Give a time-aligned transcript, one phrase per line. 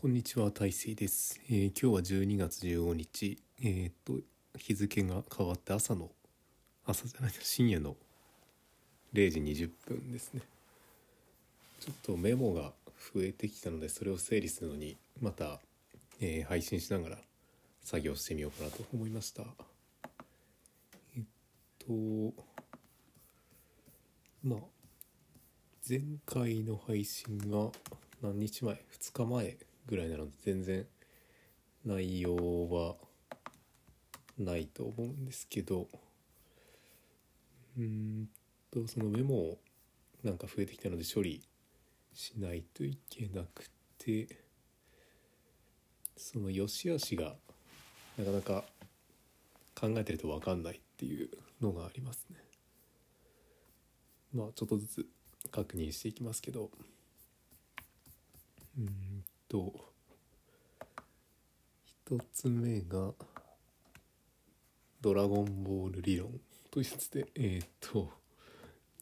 [0.00, 1.38] こんにちは、大成です。
[1.50, 4.14] えー今日は12月15日、えーっと、
[4.58, 6.10] 日付が変わって朝の、
[6.86, 7.98] 朝じゃない、深夜の
[9.12, 10.40] 0時20分ですね。
[11.80, 12.72] ちょっとメモが
[13.12, 15.60] 増えてきたので、それを整理するのに、また、
[16.18, 17.18] えー配信しながら
[17.82, 19.44] 作業してみようかなと思いました。
[21.14, 21.24] えっ
[21.78, 21.92] と、
[24.42, 24.60] まあ、
[25.86, 27.70] 前回の配信が
[28.22, 30.86] 何日前？2日前ぐらいなので全然
[31.84, 32.36] 内容
[32.70, 32.94] は
[34.38, 35.88] ないと思うんですけど
[37.76, 38.28] うん
[38.70, 39.58] とそのメモを
[40.22, 41.42] なんか増えてきたので処理
[42.14, 44.28] しないといけなくて
[46.16, 47.34] その良し悪しが
[48.16, 48.64] なかなか
[49.74, 52.36] 考えてると分かんないっていうのがありますね。
[54.34, 55.06] まあちょっとずつ
[55.50, 56.70] 確認していきますけど
[58.78, 59.74] うんと
[61.84, 63.12] 一つ目が
[65.02, 68.12] 「ドラゴンボール理論」というやつでえーっと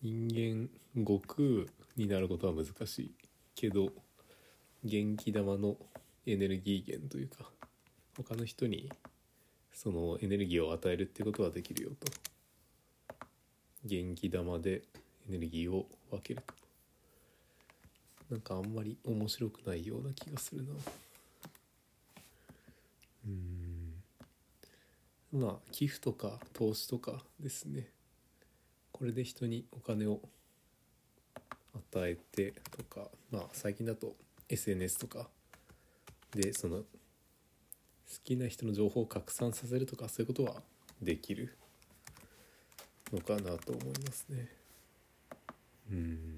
[0.01, 0.71] 人間
[1.03, 3.15] 悟空になることは難しい
[3.55, 3.93] けど
[4.83, 5.77] 元気玉の
[6.25, 7.51] エネルギー源というか
[8.17, 8.91] 他の人に
[9.75, 12.11] そのエネルギーを与えるってことはできるよと。
[13.85, 14.83] 元気玉で
[15.29, 16.68] エネルギーを分けると。
[18.31, 20.71] なんかあんまり面白くないような気がするな。
[23.27, 23.95] うん。
[25.41, 27.89] まあ寄付とか投資とかですね。
[28.93, 30.21] これで人にお金を
[31.93, 34.17] 与えてとかまあ最近だと
[34.49, 35.29] SNS とか
[36.35, 36.85] でその好
[38.25, 40.63] きな人の情報を拡散させるとかそういうことは
[41.01, 41.57] できる
[43.13, 44.49] のかなと思いますね。
[45.91, 46.38] うん。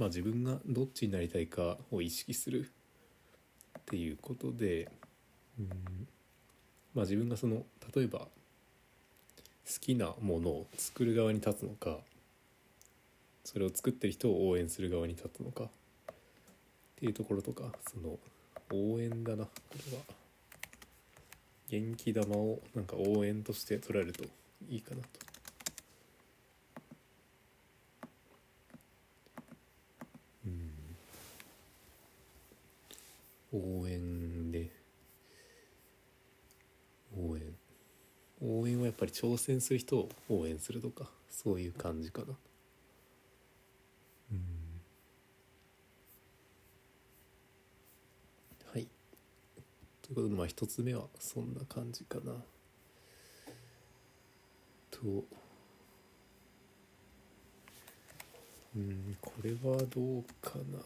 [0.00, 2.70] まあ自分がどっちになりたいかを意識する
[3.78, 4.88] っていうことで
[5.58, 5.68] うん
[6.94, 8.26] まあ自分がその例えば好
[9.78, 11.98] きなものを作る側に立つのか
[13.44, 15.68] それを作ってる人を応援する側に立つのかっ
[16.96, 18.18] ていうところとかその
[18.72, 19.50] 応援だなこ
[19.90, 20.02] れは。
[21.68, 24.24] 元気玉をなんか応援として捉えると
[24.68, 25.30] いいかなと
[33.52, 34.70] 応援で
[37.16, 37.42] 応援
[38.40, 42.26] 応援はやっぱり挑戦する人を応援するとかそういう感じかな。
[44.30, 44.42] うん。
[48.70, 48.86] はい。
[50.02, 52.32] ということでまあ一つ目はそんな感じかな。
[54.90, 55.24] と
[58.76, 60.78] うんこれはどうかな。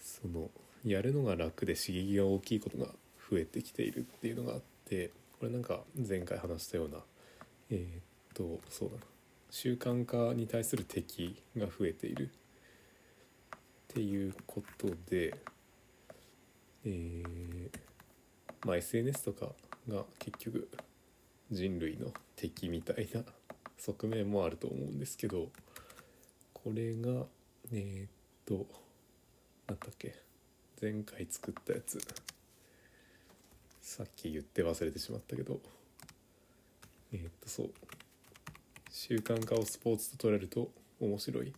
[0.00, 0.50] その
[0.84, 2.86] やるのが楽で刺激が大きいことが
[3.30, 6.98] 増えてきているっていうのがあってこれなんか前回話したような
[7.70, 8.02] えーっ
[8.34, 9.02] とそうだな。
[9.50, 12.28] 習慣化に対する敵が増えている。
[12.28, 12.30] っ
[13.88, 15.34] ていうことで
[16.84, 17.70] えー
[18.66, 19.52] まあ SNS とか
[19.88, 20.68] が結局
[21.50, 23.22] 人類の敵みたいな
[23.78, 25.48] 側面もあると思うんですけど
[26.52, 27.24] これが
[27.72, 28.10] えーっ
[28.44, 28.66] と
[29.66, 30.14] なんだっけ。
[30.80, 31.98] 前回作ったやつ。
[33.88, 35.60] さっき言って忘れてしまったけど。
[37.10, 37.70] えーっとそう。
[38.90, 41.48] 習慣化をスポーツと捉えると面白い。
[41.48, 41.52] っ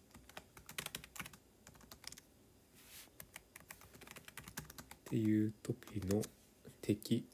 [5.11, 5.75] ていう時
[6.09, 6.23] の
[6.81, 7.27] 敵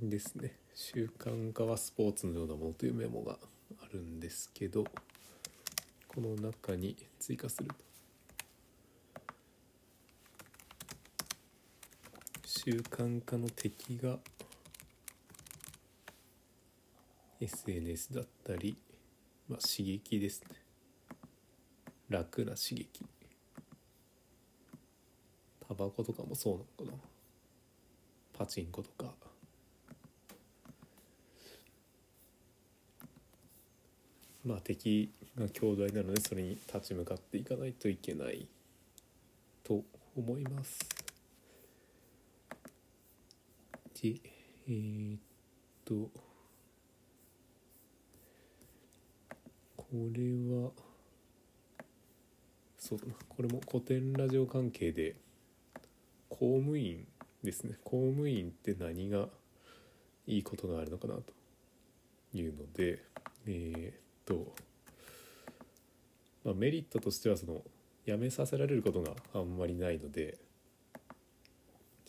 [0.00, 0.56] ですね。
[0.74, 3.38] 習慣化はスポーツのようなものというメモが
[3.82, 4.84] あるんですけど
[6.08, 7.91] この中に追加すると。
[12.64, 14.18] 習慣化の敵が
[17.40, 18.76] SNS だったり、
[19.48, 20.50] まあ、刺激ですね。
[22.08, 22.88] 楽な刺激。
[25.66, 27.02] タバコとかもそうなのかな。
[28.38, 29.12] パチンコとか。
[34.46, 38.46] まあ敵が強大なのでそれに立ち向かっていかないといけない
[39.64, 39.82] と
[40.16, 41.01] 思います。
[44.02, 44.16] で
[44.68, 45.20] えーっ
[45.84, 46.10] と
[49.76, 50.22] これ
[50.56, 50.70] は
[52.78, 55.14] そうだなこれも古典ラジオ関係で
[56.28, 57.06] 公務員
[57.44, 57.76] ですね。
[57.84, 59.28] 公務員って何が
[60.26, 61.22] いいことがあるのかなと
[62.34, 63.04] いうので
[63.46, 63.94] えーっ
[64.24, 64.52] と、
[66.44, 67.62] まあ、メリットとしてはその
[68.06, 70.38] 辞めさせられることがあんまりないので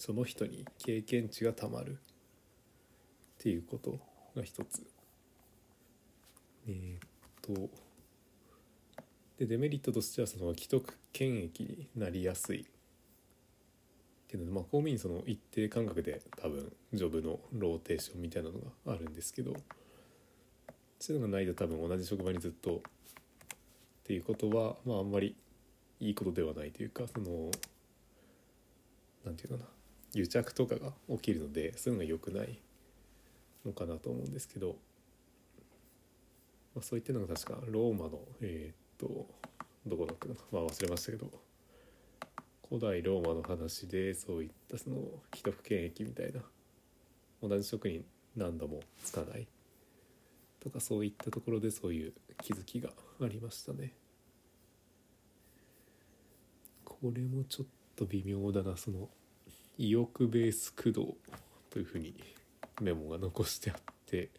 [0.06, 1.94] その人に経験値がたまる。
[1.94, 1.96] っ
[3.40, 3.98] ていうこと
[4.36, 4.86] が一つ。
[6.68, 7.00] えーっ
[7.42, 7.70] と。
[9.38, 12.64] でデメリットとしてはその既得権益になりやすい。
[12.64, 12.66] っ
[14.28, 19.56] ていうのでまあ公務員その一定間隔で多分ジョブのローテーションみたいなのがあるんですけど
[21.00, 22.82] そういうのがないと多分同じ職場にずっとっ
[24.04, 25.34] ていうことはまああんまり
[26.02, 27.52] いいことではないというかその
[29.24, 29.64] なんていうかな。
[30.14, 32.60] 癒着とかが起きるのでそういうのが良くない
[33.66, 34.76] のかなと思うんですけど、
[36.76, 39.28] まあ、そういったのが確かローマのえーっと
[39.86, 41.30] どこだったのかまあ忘れましたけど
[42.70, 44.98] 古代ローマの話でそういったその
[45.36, 46.42] 既得権益みたいな
[47.42, 48.06] 同じ職に
[48.36, 49.48] 何度もつかない
[50.60, 52.90] とかそういったところでそういう気づきが
[53.22, 53.94] ありましたね。
[56.86, 57.68] これもちょっ
[57.98, 59.10] と微妙だなその
[59.78, 61.16] 意欲ベース駆動
[61.70, 62.14] というふうに
[62.82, 64.30] メモが残してあって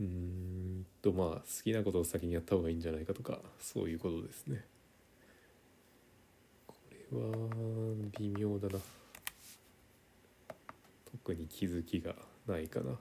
[0.00, 4.64] うーんとまあ好きなことを先にやった方がいいんじゃないかとかそういうことですね。
[6.66, 7.32] これは
[8.18, 8.78] 微妙だな。
[11.10, 12.14] 特に気づきが
[12.46, 12.98] ないかな。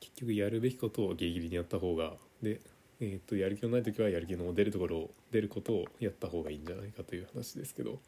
[0.00, 2.60] 結局やるべきことをギリギリにやった方がで、
[3.00, 7.98] えー、とやる気のない時はやる気の出るところを出ることをやった方がいいんじゃないかという話ですけど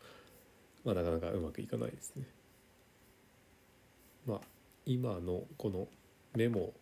[0.84, 2.24] まあなかなかうまくいかないですね。
[4.26, 4.40] まあ
[4.84, 5.88] 今のこの
[6.34, 6.72] メモ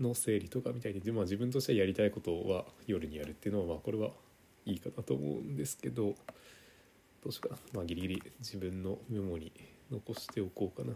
[0.00, 4.10] の整理とかみたいに、まあ、自分としてはやりたいことは夜にやるっていうのはまあこれは
[4.64, 6.14] いいかなと思うんですけど
[7.22, 9.52] どうしようかなまあギリギリ自分のメモに
[9.90, 10.94] 残しておこうかな。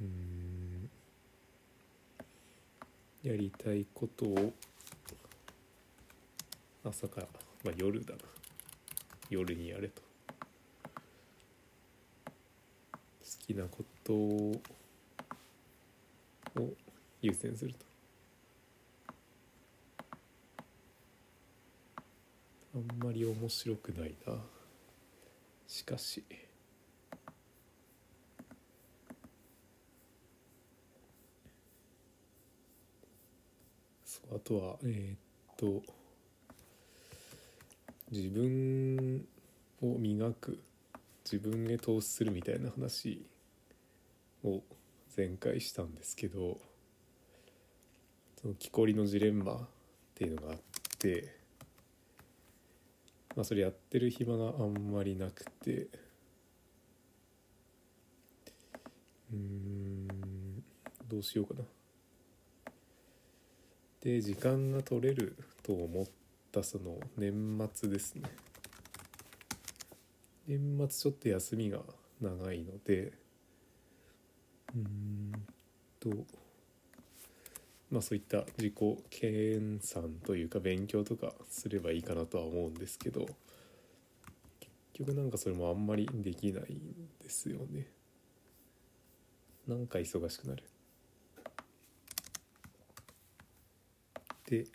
[0.00, 0.33] うん
[3.24, 4.52] やりたいことを
[6.84, 7.26] 朝から、
[7.64, 8.20] まあ、夜だな。
[9.30, 10.02] 夜にやれと。
[12.22, 14.60] 好きなことを
[17.22, 17.86] 優先すると。
[22.74, 24.36] あんまり面白くないな。
[25.66, 26.22] しかし。
[34.34, 35.82] あとはえーっと
[38.10, 39.24] 自分
[39.80, 40.58] を磨く
[41.24, 43.24] 自分へ投資するみたいな話
[44.44, 44.60] を
[45.16, 46.58] 前回したんですけど
[48.40, 49.58] その木こりのジレンマっ
[50.14, 50.58] ていうのがあっ
[50.98, 51.34] て
[53.36, 55.86] まあそれやってる暇があんまりなくて
[59.32, 60.08] うん
[61.08, 61.73] どうしようかな。
[64.04, 66.06] で時間が取れると思っ
[66.52, 68.30] たその年末ですね。
[70.46, 71.80] 年末ちょっと休みが
[72.20, 73.14] 長いので
[74.74, 75.32] うーん
[75.98, 76.10] と
[77.90, 78.74] まあそういった自己
[79.08, 83.20] 研鑽というか勉強とかすればいいかなとは思うんですけど
[84.60, 87.86] 結局なんかそれもあんまりできないんですよね。
[89.66, 90.62] なんか忙しくなる。
[94.48, 94.66] で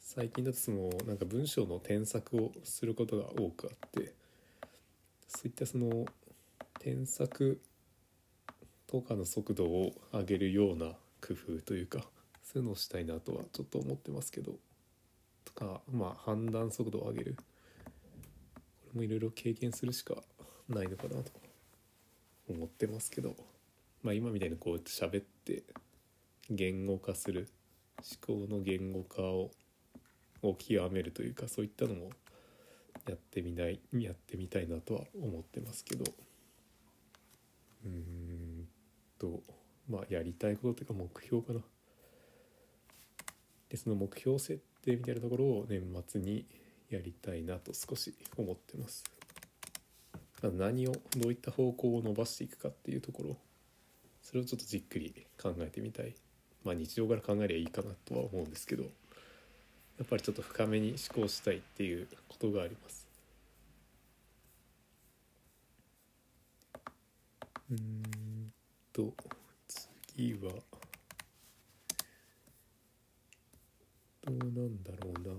[0.00, 4.14] 最近だとそのなんか文章の添削をすることが多くあって
[5.28, 6.04] そういったその
[6.80, 7.60] 添削
[8.86, 10.86] とかの速度を上げるような
[11.26, 12.00] 工夫というか
[12.42, 14.52] そういうのをしたいなとはちょっと思ってますけど
[15.44, 17.36] とかまあ判断速度を上げる。
[17.36, 20.16] これもいろいろ経験するしか
[20.68, 21.30] ないのかなと
[22.50, 23.34] 思ってますけど
[24.02, 25.62] まあ今みたいにこうやって喋って
[26.50, 27.48] 言語化する
[28.02, 29.50] 思考の言語化を
[30.42, 32.10] を極めるというかそういったのも
[33.08, 36.04] やってみないやってみたいなとは思ってますけど。
[37.84, 38.68] うーん
[39.18, 39.42] と
[39.88, 41.60] まあやりたいことというか目標かな。
[43.68, 46.46] でその目標設定みたいなところを年末に
[46.90, 49.04] やりたいなと少し思ってます。
[50.42, 53.36] 何をどういった方向を伸ばしていくかっていうところ。
[54.22, 56.14] それをちょっとじっくり考えてみたい。
[56.64, 58.88] まあ日常から考えりゃいいかなとは思うんですけどや
[60.04, 63.06] っぱりちょっと深めに思考したいっていうことがあります。
[67.70, 68.52] うん
[68.92, 69.12] と
[70.14, 70.52] 次は
[74.24, 75.34] どうなんだろうな。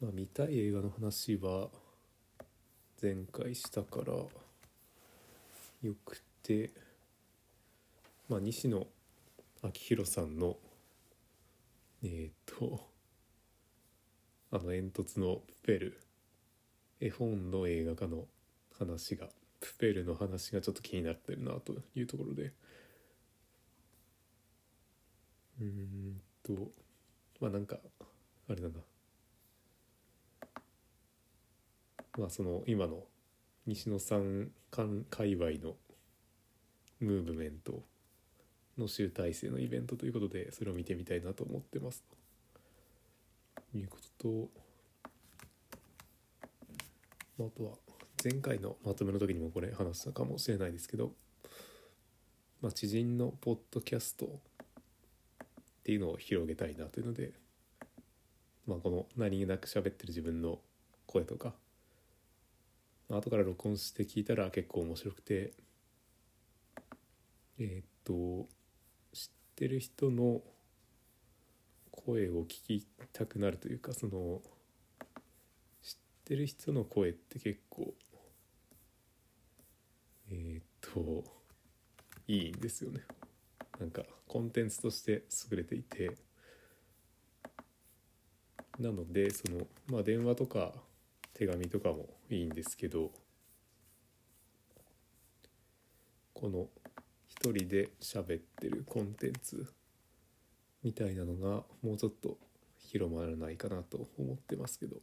[0.00, 1.68] まあ見たい映画の話は
[3.04, 4.30] 前回したからよ
[6.06, 6.70] くて
[8.30, 8.86] まあ西野
[9.62, 10.56] 昭弘さんの
[12.02, 12.80] えーっと
[14.50, 16.00] あの煙突のプペル
[16.98, 18.24] 絵本の映画化の
[18.78, 19.26] 話が
[19.60, 22.54] プペルの話がちょっと気になってるなというところで。
[25.60, 26.70] うーんと
[27.38, 27.76] まあなんか
[28.48, 28.76] あれだな。
[32.18, 33.04] まあその今の
[33.66, 35.74] 西野さん界隈の
[37.00, 37.82] ムーブメント
[38.78, 42.04] の集大成のイベントということでそれを見てみたいなと思ってます。
[43.72, 44.64] ということと
[47.40, 47.72] あとは
[48.22, 51.12] 前回のまとめの時にもこれ話したかもしれないですけど、
[52.62, 54.28] まあ、知人のポッドキャストっ
[55.82, 57.32] ていうのを広げたいなというので、
[58.66, 60.60] まあ、この何気なく喋ってる自分の
[61.06, 61.54] 声とか、
[63.16, 65.52] 後から録音して聞いたら結構面白くて
[67.58, 68.48] えーっと
[69.12, 70.42] 知ってる人の
[71.90, 72.46] 声を聞
[72.80, 74.42] きたくなるというかその
[75.82, 77.94] 知ってる人の声って結構
[80.30, 81.24] えーっと
[82.26, 83.02] いいんですよね。
[83.78, 86.16] なんかコンテンツとして優れていて
[88.78, 90.72] なのでそのまあ電話とか
[91.34, 93.10] 手紙とかもいいんですけど
[96.32, 96.68] この
[97.26, 99.66] 一人で喋ってるコンテンツ
[100.82, 102.38] みたいなのがもうちょっと
[102.78, 104.96] 広まらないかなと思ってますけど。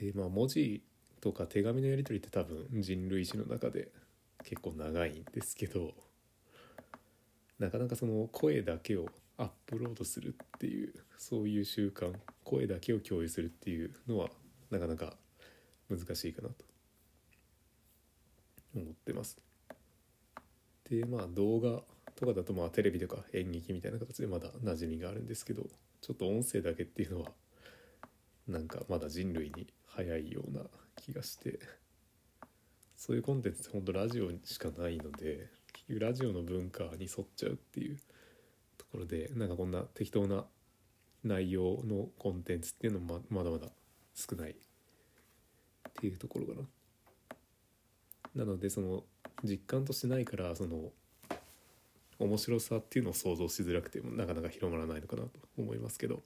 [0.00, 0.82] でまあ文字
[1.20, 3.88] とか手紙のやり取りって多分人類史の中で
[4.42, 5.92] 結構長いんですけど
[7.58, 12.12] なかなかその声だけをアップロードするっていうそういう習慣
[12.44, 14.28] 声だけを共有するっていうのは
[14.70, 15.16] なかなか
[15.90, 16.64] 難しいかなと
[18.74, 19.38] 思ってます。
[20.88, 21.82] でまあ動画
[22.14, 25.64] とかだとまあテレビとか演劇みたいな形でまだ馴染みがあるんですけど
[26.00, 27.32] ちょっと音声だけっていうのは
[28.46, 30.60] なんかまだ人類に早いような
[30.96, 31.58] 気がして
[32.96, 37.98] そういうコンテンツって本当ラジオしかないので結局ラジオの文化に沿っちゃうっていう
[38.94, 40.44] ころでなんかこんな適当な
[41.24, 43.66] 内容のコンテンツっていうのもまだまだ
[44.14, 44.54] 少ないっ
[46.00, 48.44] ていうところかな。
[48.44, 49.04] なのでその
[49.42, 50.90] 実感としてないからその
[52.18, 56.22] 面白さっていうのを想像しづらくてもなかなか広まらないのかなと思いますけど。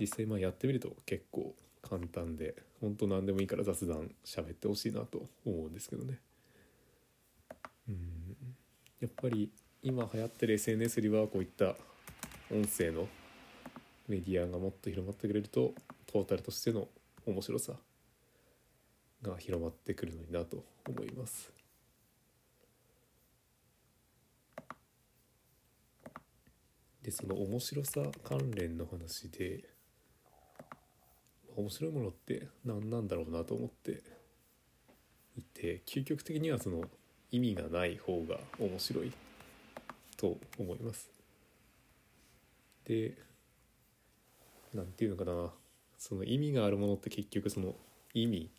[0.00, 6.18] 実際まあやってみると結構簡単で本当何でもいいから雑談喋ってほしいなと思うんですけどね。
[7.88, 8.23] うん。
[9.04, 9.50] やっぱり
[9.82, 11.76] 今流行ってる SNS よりはこういった
[12.50, 13.06] 音声の
[14.08, 15.74] メディアがもっと広まってくれると
[16.10, 16.88] トータルとしての
[17.26, 17.74] 面白さ
[19.20, 21.52] が広まってくるのになと思います。
[27.02, 29.64] でその面白さ関連の話で
[31.54, 34.02] 面白いものって何なんだろうなと思って
[35.36, 36.84] いて究極的にはその
[37.34, 39.12] 意味がない方が面白い
[40.16, 41.10] と思います。
[42.84, 43.12] で
[44.72, 45.50] 何て言うのかな。
[45.98, 47.74] その意味があるものって結局その
[48.12, 48.50] 意味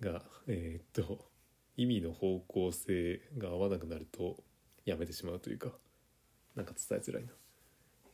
[0.00, 1.18] がえー、っと
[1.76, 4.36] 意味の方向性が合わなくなると
[4.84, 5.70] やめてしまうというか
[6.54, 7.32] なんか伝えづらいな。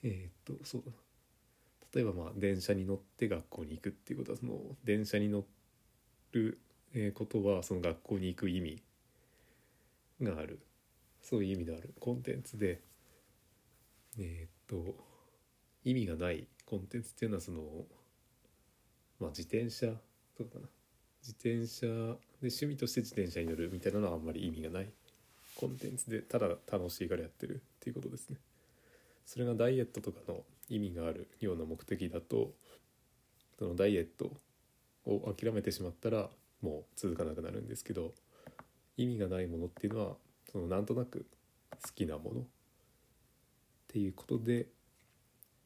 [0.02, 0.96] えー、っとそうだな。
[1.94, 5.44] 例えばまあ電車に乗って学校に行くっていうことはその電車に乗
[6.32, 6.58] る
[7.12, 8.82] ことはその学校に行く意味
[10.21, 10.61] がある。
[11.23, 11.94] そういう意味のある。
[12.00, 12.80] コンテンツで。
[14.18, 14.94] えー、っと
[15.85, 16.47] 意味がない。
[16.66, 17.62] コンテンツっていうのはその
[19.21, 19.87] まあ自転車
[20.37, 20.68] とかかな。
[21.23, 21.92] 自転車で
[22.42, 24.88] 趣味として自転車に乗るみたいなのはあんまり意味がない。
[25.56, 27.54] コンテンツでただ楽しいからやってる。
[27.54, 28.37] っていうことですね。
[29.26, 31.28] それがダイエットとかの意味がある。
[31.40, 32.52] ような目的だと
[33.59, 34.33] そのダイエット
[35.06, 36.28] を諦めてしまったら
[36.62, 38.12] もう続かなくなるんですけど
[38.96, 40.16] 意味がないものっていうのは
[40.50, 41.26] そのなんとなく
[41.82, 42.44] 好きなものっ
[43.88, 44.66] ていうことで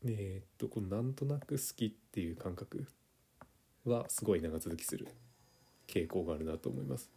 [0.04, 2.87] えー、っとこのなんとなく好きっていう感覚
[3.85, 5.08] はすごい長続きする
[5.87, 7.11] 傾向があるなと思います。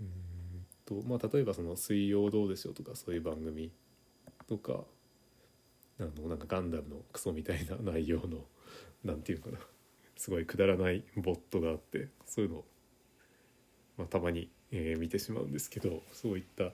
[0.00, 3.70] うんとまあ例えばその「水曜どうでしょう」とかそういう番組
[4.46, 4.84] とか
[5.98, 8.44] あのなんかガンダムのクソみたいな内容の
[9.04, 9.58] なんていうかな
[10.16, 12.64] すごいくだらないボットがあってそういうのを、
[13.96, 16.64] まあ、たまに、えー、見てしまうんですけどそういった、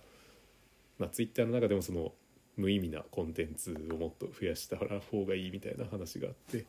[0.99, 2.12] まあ、ツイッターの中でもその
[2.57, 6.67] 無意味なコンテンツをもっと増やした方がいいみたいな話があって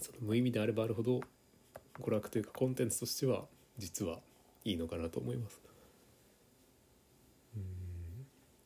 [0.00, 1.20] その無意味であればあるほど
[2.00, 3.44] 娯楽というかコンテンツとしては
[3.78, 4.18] 実は
[4.64, 5.60] いいのかなと思います。
[7.56, 7.62] うん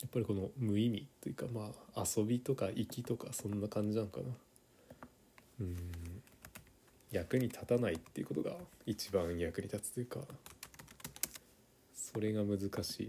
[0.02, 4.26] やっぱりこの無意味というかまあ遊びとか粋とかそんな感じなのかな。
[5.60, 5.76] うん
[7.14, 8.56] 役に立たないっていうことが
[8.86, 10.18] 一番役に立つというか
[11.94, 13.08] それが難しい。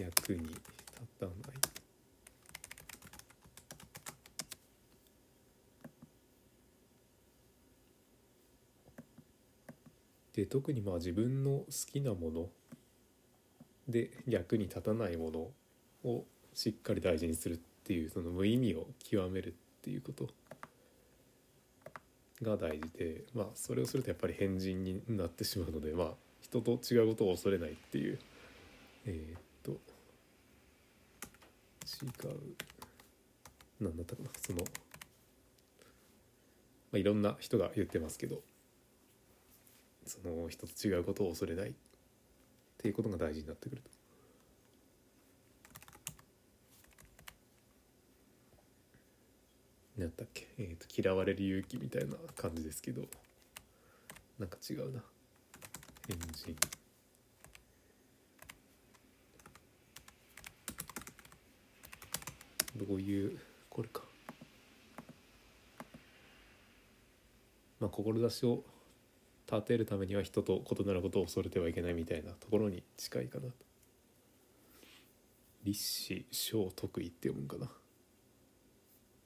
[0.00, 0.58] 役に立
[1.20, 1.34] たない。
[10.32, 12.48] で特にまあ自分の好きなもの
[13.86, 16.24] で役に立たないものを
[16.54, 20.28] しっかり大事にするっていうその無意味を極めるっていうこと。
[22.44, 26.08] が大事でまあそれをするとやっぱり変人になってしまうのでまあ
[26.40, 28.18] 人と違うことを恐れないっていう
[29.06, 29.72] えーっと
[31.84, 32.54] 違う
[33.80, 34.64] 何だったかなその、ま
[36.94, 38.40] あ、いろんな人が言ってますけど
[40.06, 41.72] その人と違うことを恐れないっ
[42.78, 43.90] ていうことが大事になってくると。
[50.04, 53.02] 何だっけ、えーと嫌われる勇気みたいな感じですけど。
[54.38, 55.02] なんか違うな。
[56.06, 56.54] 変人。
[62.76, 63.38] どういう
[63.70, 64.02] これか。
[67.80, 68.62] まあ志を
[69.50, 73.54] 立てるためには人と異なることを恐れてはいけないみたいなところに近いかなと。
[75.62, 77.70] 立志小得意って読むんかな。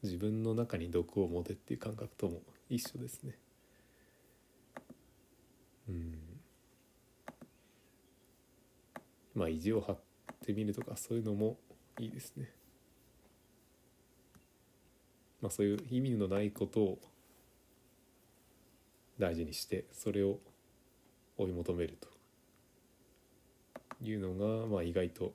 [0.02, 3.36] 自分の中に毒を持てっていう感覚とも一緒ですね。
[5.88, 6.18] うん。
[9.34, 9.98] まあ意地を張っ
[10.44, 11.58] てみるとかそういうのも
[11.98, 12.50] いいですね。
[15.40, 16.98] まあそういう意味のないことを
[19.18, 20.38] 大事にしてそれを
[21.36, 22.08] 追い求めると
[24.00, 25.32] いうのが、まあ、意外と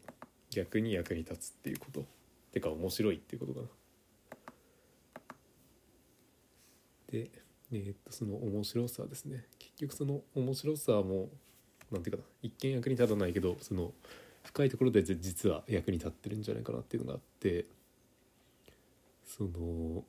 [0.49, 2.01] 逆に役に立つっていうこと。
[2.01, 2.05] っ
[2.53, 3.67] てか面白いっていうことかな。
[7.13, 7.29] で、
[7.71, 9.45] えーっとその面白さですね。
[9.59, 11.29] 結局その面白さも
[11.91, 13.93] なんていうかな一見役に立たないけどその
[14.43, 17.65] 深いところで実は役に立ってるんじゃないかなっていうのがあって
[19.25, 20.03] その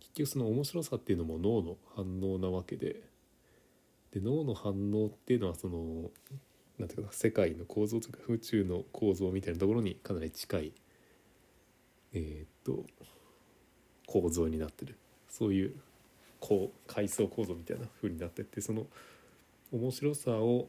[0.00, 3.00] 結局その面白さっていうのも脳の反応なわけで
[4.12, 6.10] で脳の反応っていうのはその
[6.78, 10.72] なんていうかな世界の構造とか宇宙の構造みたいなところにかなり近い
[12.12, 12.84] えーっと
[14.06, 14.98] 構造になってる。
[15.28, 15.74] そういう
[16.40, 18.86] こう階層構造みたいな風になってってその
[19.72, 20.68] 面白さを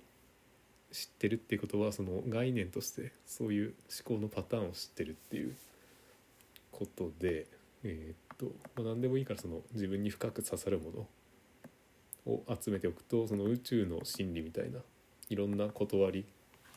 [0.92, 3.74] 知ってるっていうことはその概念としてそういう
[4.08, 5.56] 思考のパターンを知ってるっていう
[6.72, 7.48] ことで
[7.84, 10.92] えーっと、まあ、何でもいいからその自分に深く刺さるも
[12.26, 14.80] のを集めておくとその宇宙の真理みたいな
[15.30, 16.26] いろんな断り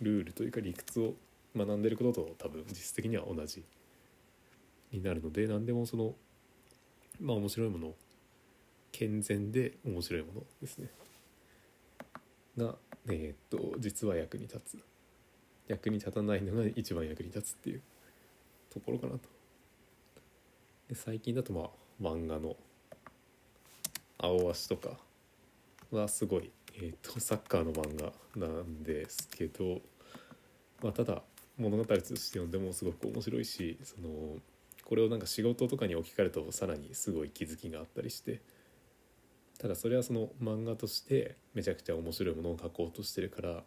[0.01, 1.15] ルールというか理屈を
[1.57, 3.65] 学んでることと多分実質的には同じ
[4.93, 6.15] になるので何でもその
[7.21, 7.95] まあ面白いもの
[8.93, 10.91] 健全で面白いものですね。
[12.57, 12.77] が
[13.09, 14.91] えーっと実は役に立つ。
[15.71, 17.83] 役に立たないのが一番役に立つっていう
[18.71, 19.29] ところかなと。
[20.89, 21.71] で最近だとまあ
[22.03, 22.57] 漫画の
[24.19, 24.99] 「青足」とか
[25.93, 29.81] はすごい、えー、とサッカーの漫画なんですけど、
[30.83, 31.23] まあ、ただ
[31.57, 34.39] 物語として読んでもすごく面白いしその
[34.91, 38.41] これをなんか仕事とかに置き換えるとさらにすごい気づきがあったりして
[39.61, 43.63] ただそれはその漫画としてめちゃくちゃ面白いものを書こうとしてるから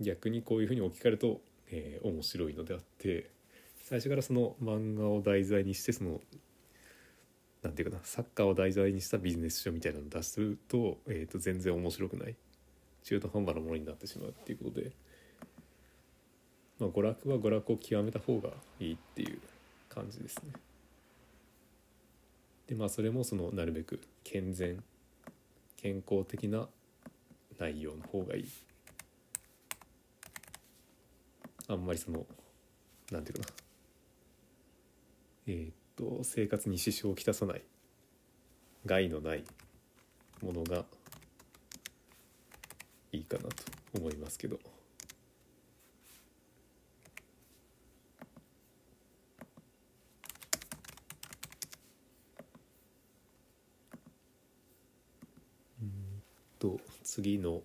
[0.00, 3.30] 逆にこういうふうに置き換えると、えー面白いのであって
[3.84, 6.20] 最初からその漫画を題材にしてその
[7.62, 12.34] なんていうかなサッカーを題材にしたビジネス書みたいなのを出すと,、えー、と全然面白くない
[13.04, 14.90] 中途半端なものになってしまうっていうことで、
[16.80, 18.50] まあ、娯楽は娯楽を極めた方が
[18.80, 19.38] いいっていう
[19.98, 20.52] 感じですね。
[22.66, 24.82] でまあそれもそのなるべく健全
[25.76, 26.68] 健康的な
[27.58, 28.48] 内容の方がいい。
[31.68, 32.26] あんまりその
[33.10, 33.54] なんていうかな
[35.46, 37.62] えーっと生活に支障をきたさない
[38.86, 39.44] 害のない
[40.42, 40.84] ものが
[43.12, 43.48] いいかなと
[43.98, 44.58] 思いますけど
[55.80, 56.22] うん
[56.58, 57.62] と次の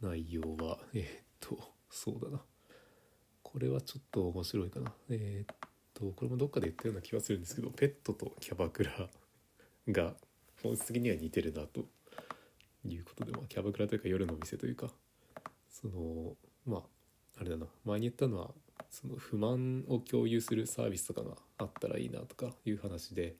[0.00, 2.42] 内容は えーっとそうだな。
[3.42, 4.94] これはちょっと面白いかな。
[5.10, 5.56] えーっ
[5.92, 9.10] とこれもどっかで言ったような気がするんですけどペットとキャバクラ
[9.88, 10.16] が
[10.62, 11.86] 本質的には似てるなと。
[12.84, 14.92] いうことで、まあ、キャバクラというか夜のお店というか
[15.68, 17.66] そのまああれだな。
[17.84, 18.54] 前に言ったのは
[18.88, 23.36] その不満を共有するサービスとかがあったらいいなとかいう話で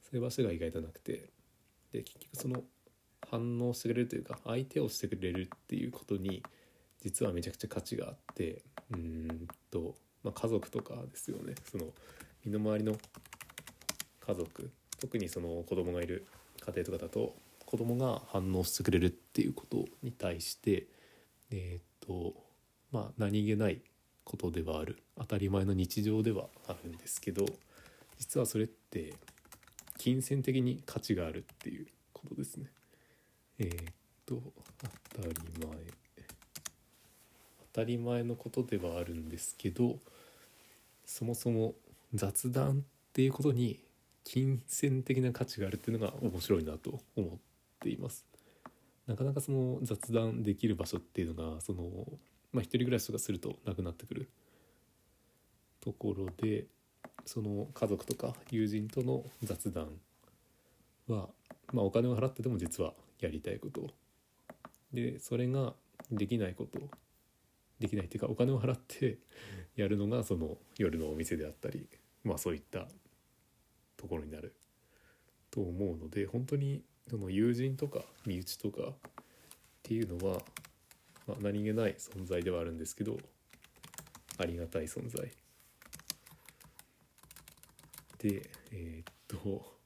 [0.00, 1.30] そういう場所が意外となくて
[1.92, 2.64] で結局その
[3.30, 6.42] 反応してくれるというか相手をしてくれるっていうことに
[7.02, 8.62] 実はめちゃくちゃ価値があって
[8.92, 11.86] うんと、まあ、家族とかですよねその
[12.44, 12.96] 身の回りの
[14.20, 16.26] 家族特にその子供がいる
[16.66, 20.86] 家庭とかだと子供が反応してくれるっていうことに対して
[21.50, 22.34] えっ、と
[22.92, 23.80] まあ何気ない
[24.24, 27.46] ことではある当たり前の日常ではあるんですけど
[28.18, 29.14] 実はそれって
[29.96, 32.66] 金銭的に価値があるっていうことですね。
[33.58, 33.94] えーっ
[34.26, 34.42] と
[35.14, 35.70] 当たり前
[37.72, 39.98] 当たり前のことではあるんですけど
[41.06, 41.74] そもそも
[42.14, 43.80] 雑談っていうことに
[44.24, 47.30] 金銭的な価値があるっていうのが面白いなと思っ
[47.80, 48.26] ています。
[49.06, 51.82] なかなかその雑談できる場所っていうのがその
[52.52, 54.28] まあ一人暮らしとかするとなくなってくる
[55.80, 56.66] ところで
[57.24, 59.88] その家族とか友人との雑談
[61.08, 61.28] は、
[61.72, 63.88] まあ、お金を払ってでも実はやりたいこと
[64.92, 65.74] でそれが
[66.10, 66.80] できないこと
[67.80, 69.18] できないっていうかお金を払って
[69.76, 71.88] やるのがその夜のお店であったり
[72.24, 72.88] まあそういった
[73.96, 74.54] ところになる
[75.50, 78.92] と思うので本当にその友人とか身内とかっ
[79.82, 80.40] ていうのは、
[81.26, 83.16] まあ、何気ない存在ではあるんですけど
[84.38, 85.30] ありがたい存在。
[88.18, 89.77] でえーっと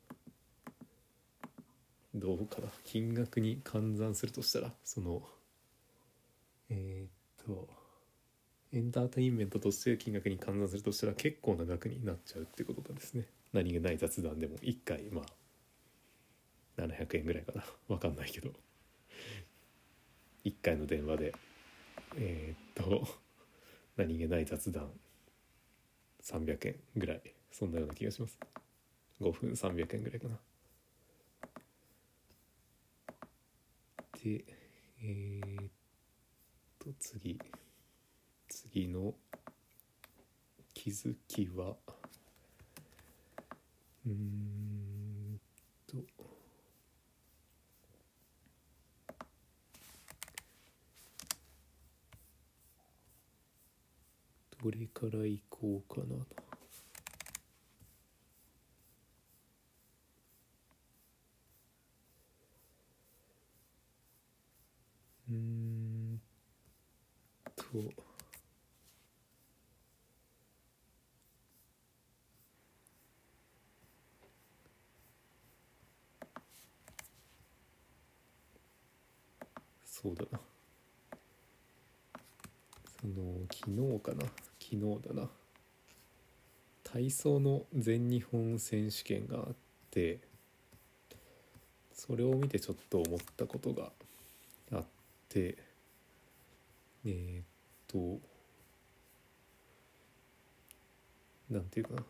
[2.14, 5.22] どうかな金額に換算するとしたらその
[6.68, 7.68] えーっと
[8.74, 13.26] エンターテインメントとして金額に換算するとしたら結構な額になっちゃうってことなんですね。
[13.52, 15.22] 何気ない雑談でも1回ま
[16.78, 17.64] あ700円ぐらいかな。
[17.88, 18.50] 分かんないけど。
[20.44, 21.34] 1回の電話で
[22.16, 23.06] えーっと
[23.96, 24.90] 何気ない雑談
[26.22, 27.22] 300円ぐらい。
[27.50, 28.38] そんなような気がします。
[29.20, 30.38] 5分300円ぐらいかな。
[34.24, 34.44] で
[35.02, 35.70] えーっ
[36.78, 37.36] と次。
[38.48, 39.14] 次の
[40.72, 41.74] 気づきは。
[44.06, 45.40] うーん
[45.88, 45.96] と。
[54.62, 56.51] どれからいこうかなと。
[65.32, 66.20] うん
[67.56, 67.64] と
[79.86, 80.40] そうだな。
[83.00, 84.26] その昨日かな。
[84.60, 85.28] 昨日だな。
[86.82, 89.54] 体操の全日本選手権があっ
[89.90, 90.18] て
[91.94, 93.92] それを見てちょっと思ったことが
[95.32, 95.56] て
[97.04, 97.44] えーっ
[97.88, 98.20] と
[101.50, 102.02] なんていうかな。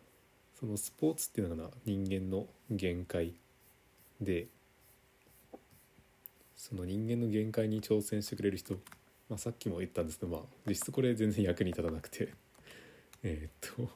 [0.63, 3.35] そのスポーツっていうのがな人間の限界
[4.21, 4.47] で
[6.55, 8.75] その人間の限界に挑戦してくれる人、
[9.29, 12.33] まあ、さっきも言ったんですけど、まあ、実質これ全然役に立たなくて。
[13.25, 13.89] えっと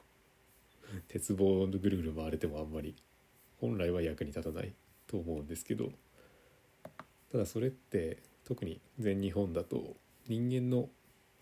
[1.07, 2.95] 鉄棒のぐるぐる回れてもあんまり
[3.59, 4.73] 本来は役に立たない
[5.05, 5.91] と思うんですけど
[7.31, 10.87] ただそれって特に全日本だと人間の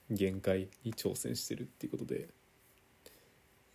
[0.09, 2.29] 限界に挑戦してるっていうことで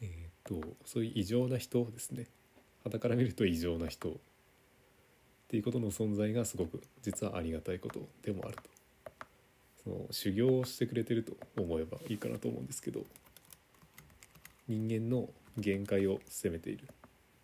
[0.03, 2.27] えー、とそういう異常な人ですね。
[2.85, 4.13] 傍から見ると異常な人っ
[5.49, 8.63] ていうことの存在がすごく実はありがたいことでもあると。
[9.85, 13.07] その修行をしてくれてると思えばいいかなと思うんですけど
[14.69, 16.87] 人間の限界を攻めているっ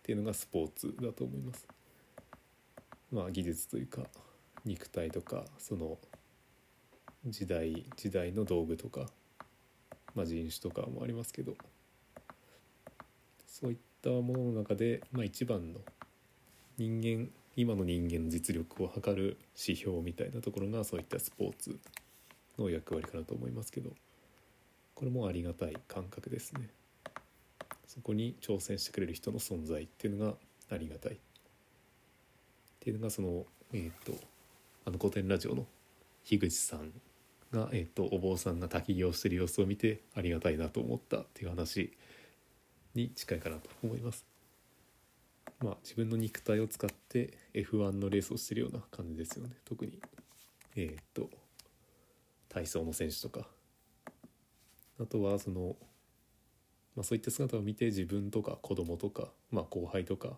[0.03, 1.67] ていうのがスポーツだと思います。
[3.11, 4.03] まあ技術というか
[4.67, 5.97] 肉体とかその
[7.25, 9.07] 時代時代の道具とか、
[10.13, 11.53] まあ、人種とかもありますけど
[13.47, 15.79] そういったものの中で、まあ、一番の
[16.77, 21.79] 人間今の人間の実力を測る指標みたいなところがそういったスポーツ
[22.59, 23.89] の役割かなと思いますけど
[24.93, 26.69] これもありがたい感覚ですね。
[27.87, 30.33] そこに挑戦してくれる人の存在っていうのが
[30.71, 31.13] ありがたい。
[31.13, 31.17] っ
[32.79, 34.13] ていうのがそのえっ、と
[34.87, 35.65] あの古典ラジオの
[36.23, 36.93] 樋口さん
[37.51, 41.91] が、えー、とお坊さんが焚き木をしてる様子を見てありがたいなと思ったっていう話
[42.95, 44.25] に近いかなと思います。
[45.61, 49.99] まあ自分の肉体を使って F1 のレースをしてるような感じですよね特に
[50.77, 51.29] えーっと
[52.47, 53.45] 体操の選手とか
[55.01, 55.75] あとはその、
[56.95, 60.37] まあ、そういった姿を見て自分とか子供とか、まあ、後輩とか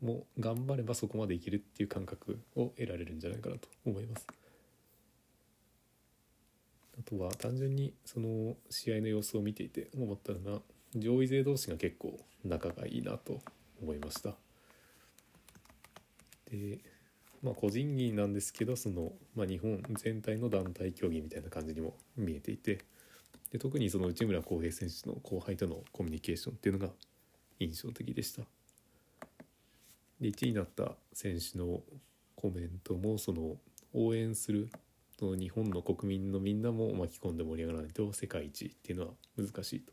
[0.00, 4.26] も頑張ればそこまでいけるっていう感覚を得られるんじゃないかなと思います。
[6.98, 10.60] あとは単純にその試合の様子を見ていて思ったのが
[10.94, 13.40] 上位勢同士が結構仲がいいなと
[13.82, 14.34] 思いました。
[16.50, 16.78] で
[17.42, 22.78] まあ個人技なんですけどその、まあ、日本全体の団体競技みたいな感じにも見えていて
[23.50, 26.92] で特にその内村航平選手の後輩とのコミュニケーションっていうのが
[27.58, 28.42] 印象的でした。
[30.24, 31.82] で1位になった選手の
[32.34, 33.56] コメントもその
[33.92, 34.70] 応援する
[35.18, 39.92] その日本の国民のみんなも巻き込んで盛り上がらないと世界一っていうのは難しいと。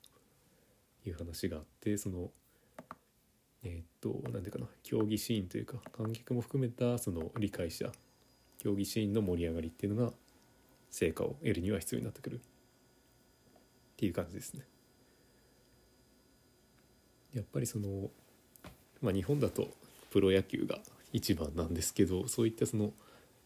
[1.04, 2.30] いう話があってその
[3.64, 7.92] えーっと何ていうかな競技シーンというか観客も含めたその理解者
[8.60, 10.14] 競技シーンの盛り上がりっていうのが
[10.92, 12.36] 成果を得るには必要になってくる。
[12.36, 12.40] っ
[13.98, 14.62] ていう感じですね。
[17.34, 18.10] やっぱりその、
[19.02, 19.68] まあ、日本だと
[20.12, 20.80] プロ野球が
[21.14, 22.94] 一番なんですけどそういったその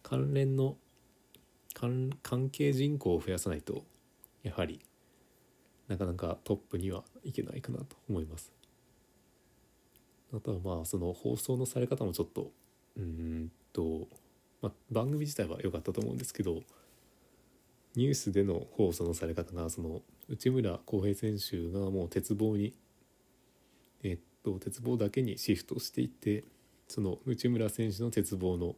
[0.03, 0.75] 関連の
[1.73, 3.83] 関関係人口を増やさないと
[4.43, 4.81] やはり
[5.87, 8.51] なかなかトップにはいけないかなと思います。
[10.33, 12.51] あとはまあその放送のされ方もちょっと
[12.97, 14.07] うんと、
[14.61, 16.61] まあ、番組自体は良かったと思うんですけど
[17.95, 22.73] ニュースでの放送のされ方がその内村航平選手がもう鉄棒に
[24.03, 26.43] えっと鉄棒だけにシフトしていって
[26.87, 28.75] その内村選手の鉄棒の、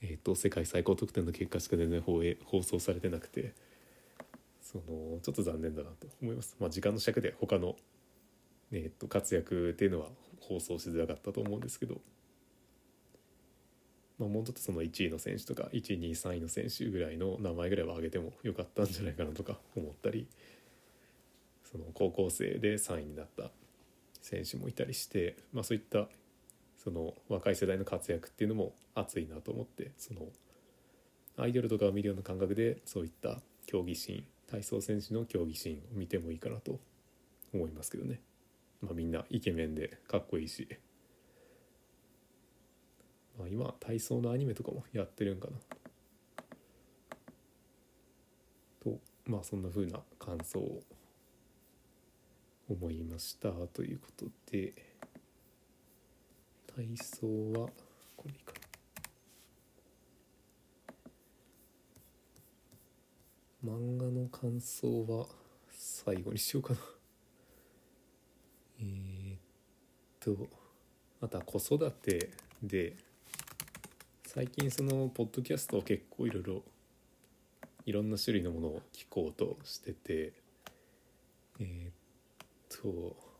[0.00, 3.54] えっと世界最高得点の結果しか全然放映放送されてなくて
[4.60, 6.56] そのちょっと残念だなと思います。
[6.58, 7.76] まあ、時間の尺で他の、
[8.72, 10.08] えっと活躍っていうのは
[10.40, 12.00] 放送しづらかったと思うんですけど、
[14.18, 20.26] まあ、もうちょっとその1位の選手とか1位2位3位の選手ぐらいの名前ぐらいは挙げてもよかったんじゃないかなとか思ったり
[21.70, 23.50] その高校生で3位になった
[24.20, 26.08] 選手もいたりして、まあ、そういった
[26.82, 30.22] その若い世代の活躍っていうのも熱いなと思ってその
[31.36, 36.80] アイドルとかを見るような感覚でそういった競技シーン体操選手の競技シーンを見てもいいかなと
[37.54, 38.20] 思いますけどね、
[38.80, 40.68] まあ、みんなイケメンでかっこいいし、
[43.38, 45.56] まあ、今体操のアニメとかもやってるんかな。
[48.82, 50.82] とまあそんな風な感想を
[52.68, 54.91] 思いましたということで。
[56.74, 57.26] 体操
[57.60, 57.68] は
[58.16, 58.54] これか。
[63.62, 65.26] な漫画の感想は
[65.70, 66.80] 最後にしようかな。
[68.80, 69.38] えー、っ
[70.18, 70.48] と
[71.20, 72.30] また子育て
[72.62, 72.96] で
[74.26, 76.62] 最近そのポッドキャストを結構いろいろ
[77.84, 80.32] いろんな種類のものを聞こうとしてて
[81.60, 83.31] えー、っと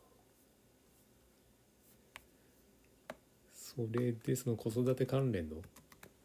[3.75, 5.57] それでその子育て関連の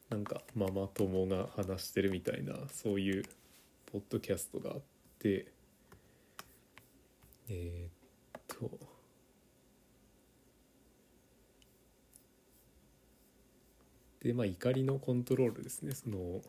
[0.09, 3.23] なんかママ友が話してるみたいなそういう
[3.91, 4.81] ポッドキャストがあっ
[5.19, 5.47] て
[7.49, 7.87] え、
[8.37, 8.69] っと
[14.21, 15.93] でまあ怒りのコントロールですね。
[15.93, 16.41] その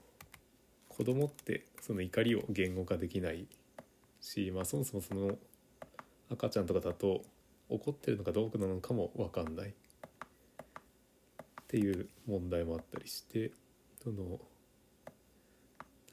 [0.89, 3.47] 子供ってその怒りを言語化できない
[4.21, 5.39] し、まあ、そもそもその
[6.29, 7.23] 赤ちゃんとかだと
[7.69, 9.75] 怒ってるのかどうかなのかも分かんない。
[11.69, 13.53] っていう問題もあったりして
[14.03, 14.41] その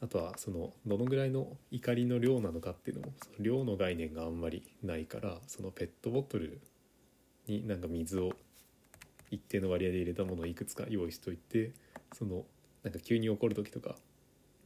[0.02, 6.60] あとはそのどのぐらいの怒りの量なのかっていうのもその量の概念があんまりないからそのペットボトル
[7.48, 8.34] になんか水を
[9.32, 11.72] 一定の割合で入れたものをいくつか用意しといて
[12.14, 12.44] その
[12.84, 13.96] なんか急に怒る時とか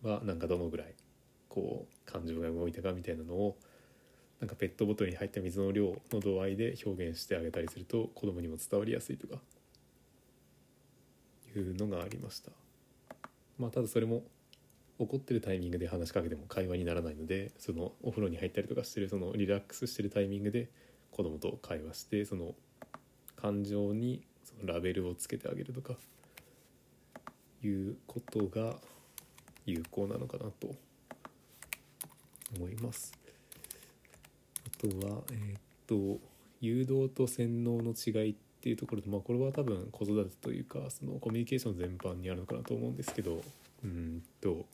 [0.02, 0.96] はなんかどのぐらい
[1.50, 3.58] こう感情が動いたかみたいなのを
[4.40, 9.36] なんかペットボトルに入った水の量の度合いで表現してあげたりすると子供にも伝わりやすいとか
[11.60, 12.52] いうのがありました。
[13.58, 14.24] まあただそれも
[14.98, 20.70] 怒ってるタイミングで話しかけても会話にならないのでそのお風呂に入ったりとかしてるそのリラックスしてるタイミングで
[21.12, 22.54] 子供と会話してその
[23.38, 25.94] 感情にそのラベルをつけてあげるとか
[27.64, 28.76] いうことが
[29.66, 30.76] 有効なのかなと
[32.58, 33.14] 思います。
[34.66, 36.20] あとはえーっと
[36.62, 43.42] 誘導と洗脳の違いってっていうところで、まあ、これは多分子育てというかそのコミュニケーション全般にあるのかなと思うんですけど
[43.86, 44.66] うんと、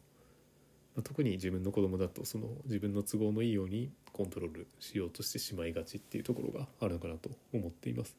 [0.95, 8.15] まあ、特に自分の子供だとその自分の都合のいいようにコントロールしようとしてしまいがちっていうところがあるのかなと思っています。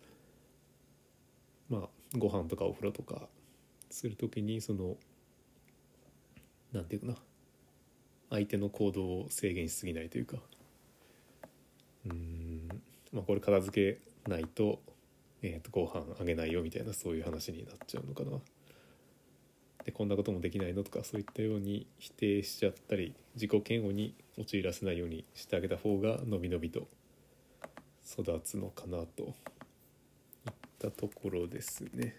[1.69, 3.23] まあご飯とかお風呂とか
[3.91, 4.97] する時にその
[6.73, 7.15] なんていうかな
[8.31, 10.37] 相手の行動を制限しすぎないというか
[12.05, 12.69] うん
[13.13, 14.81] まあこれ片付けないと,、
[15.49, 18.39] えー、とご飯あげないよみたいなそういう話になっちゃうのかな。
[19.85, 26.89] でこんなこともできないのとかそういったように否定しちゃったり自己嫌悪に陥らせないようにしてあげた方がのびのびと
[28.05, 29.33] 育つのかなといっ
[30.81, 32.17] たところですね。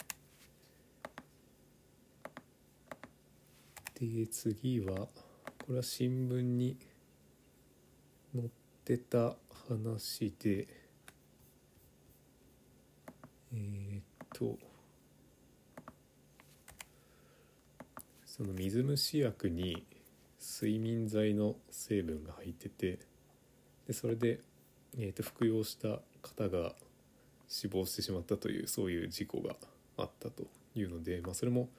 [3.99, 6.77] で次はこれは新聞に
[8.33, 8.49] 載っ
[8.85, 9.35] てた
[9.67, 10.86] 話で
[13.53, 14.57] えー、っと
[18.25, 19.83] その水虫薬に
[20.39, 22.99] 睡眠剤の成分が入ってて
[23.87, 24.39] でそれで、
[24.97, 26.73] えー、と服用した方が
[27.47, 29.55] 死亡してしまったというそういう事故が
[29.97, 30.43] あったと
[30.75, 31.69] いうので、まあ、それも、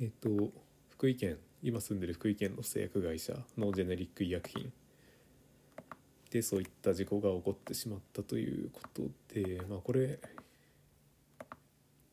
[0.00, 0.50] えー、と
[0.90, 4.72] 福井県今住んでる福井県の製薬会社のジェネリック医薬品
[6.30, 9.02] でそういった事故が起こってしまったということ
[9.34, 10.18] で、まあ、これ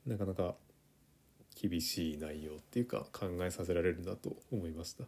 [0.05, 0.55] なかなか
[1.59, 5.05] 厳しい内容っていうか考えさせられるなと思いました。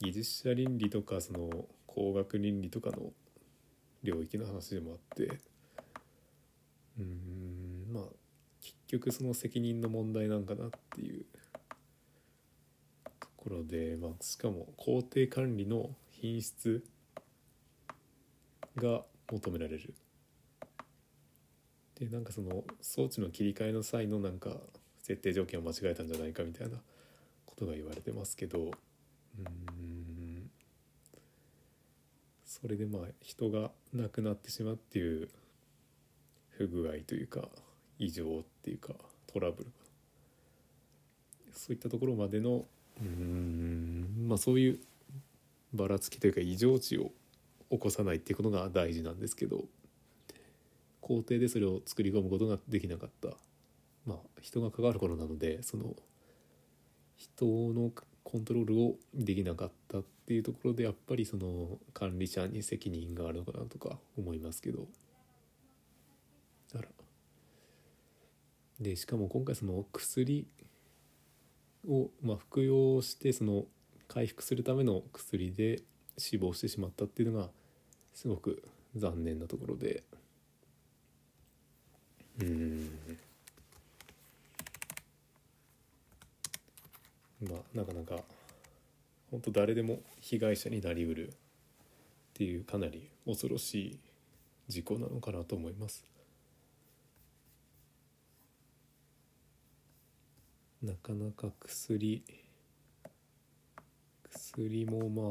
[0.00, 1.48] 技術者倫理とかその
[1.86, 3.12] 工学倫理とかの
[4.02, 5.38] 領域の話でもあって
[6.98, 8.04] うんまあ
[8.60, 11.24] 結局その責任の問題なんかなっていう
[13.20, 16.84] ところで、まあ、しかも工程管理の品質
[18.76, 19.94] が求められる。
[21.98, 24.56] でなんかその装置の切り替えの際のなんか
[25.02, 26.78] 設定条件を間違えたんじゃないかみたいな
[27.46, 28.70] ことが言われてますけど
[29.38, 30.50] うん。
[32.44, 35.28] それでまあ人が亡くなってしまうっていう
[36.50, 37.48] 不具合というか
[37.98, 38.94] 異常っていうか
[39.26, 39.70] トラブル
[41.52, 42.64] そういったところまでの
[43.00, 44.26] うん。
[44.28, 44.80] まあそういう
[45.74, 47.10] ばらつきというか異常値を
[47.70, 49.64] 起こさないっていうことが大事なんですけど。
[51.02, 53.36] 工程でそれを作り込むことができなかった。
[54.06, 55.94] まあ人が関わる頃なのでその
[57.16, 57.92] 人の
[58.24, 64.86] コントロールをできなかったっていうところでやっぱりその管理者に責任があるのかなとか思いますけど。
[66.72, 66.88] だから
[68.80, 70.46] でしかも今回その薬
[71.86, 73.66] を、まあ、服用してその
[74.08, 75.82] 回復するための薬で
[76.16, 77.50] 死亡してしまったっていうのが
[78.14, 78.62] すごく
[78.96, 80.04] 残念なところで。
[82.40, 82.90] うん。
[87.42, 88.22] まあなかなか
[89.30, 91.32] 本当誰でも被害者になりうるっ
[92.34, 93.98] ていうかなり恐ろしい
[94.68, 96.04] 事故なのかなと思います。
[100.82, 102.24] なかなか薬
[104.30, 105.22] 薬もま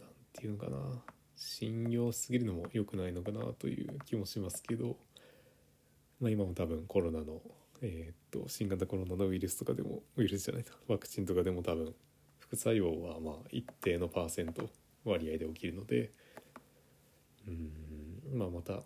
[0.00, 1.02] あなんていうのかな。
[1.44, 4.96] 信用しすぎるのも良くないのかなという気もしますけど、
[6.22, 7.42] まあ、今も多分コロナの
[7.82, 11.92] えー、っと新型コロナのウイルスとかでもウイルスじゃないな ワクチンとかでも多分
[12.38, 14.70] 副作用はまあ一定のパーセント
[15.04, 16.12] 割合で起きるので
[17.48, 18.84] うんまあまた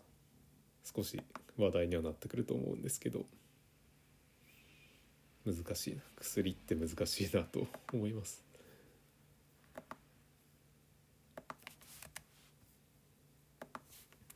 [0.83, 1.21] 少し
[1.59, 3.27] 話題にはなってくると思うんですけど
[5.45, 8.45] 難しいな薬って難しいなと思います。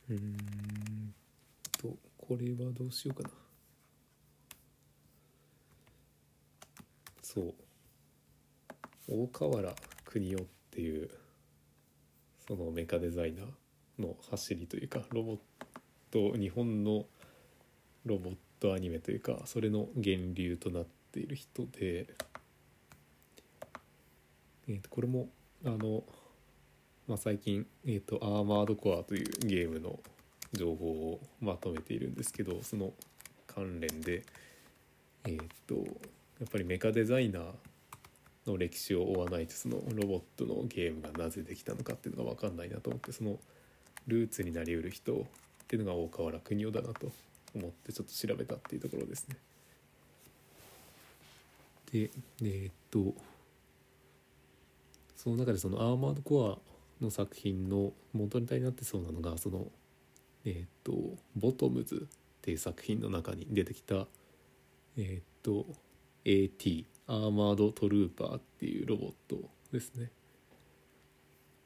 [0.07, 0.70] うん
[2.21, 3.35] これはどうしようかな。
[7.21, 7.53] そう
[9.07, 9.73] 大河原
[10.05, 11.09] 邦夫っていう
[12.47, 13.45] そのメカデザイナー
[14.01, 15.37] の走りというかロボッ
[16.11, 17.05] ト日本の
[18.05, 22.07] ロボットアニメというかそれの源流となっている人で、
[24.67, 25.29] えー、とこれも
[25.65, 26.03] あの、
[27.07, 29.99] まあ、最近、えーと「アーマードコア」というゲームの
[30.53, 32.91] 情報をまとめているんですけどその
[33.47, 34.23] 関連で
[35.25, 35.37] えっ、
[35.67, 35.81] とや
[36.45, 37.43] っぱりメカデザイナー
[38.47, 43.37] の歴史を追わないとそのロボットのゲームがなぜできたのかっていうのが分かんないなと思ってその
[44.07, 45.17] ルーツになりうる人っ
[45.67, 47.11] ていうのが大河原邦夫だなと
[47.55, 49.35] 思ってちょっと調べたっていうところですね。
[51.91, 52.09] で
[52.41, 53.13] えー、っと
[55.15, 56.59] その中でそのアーマードコ
[57.01, 59.67] アの作品の元ネタになってそうなのがその
[60.45, 64.07] えー、と「ボトムズ」っていう作品の中に出てきた
[64.97, 65.65] えー、と
[66.25, 70.11] AT アーマードトルーパーっていうロボットですね。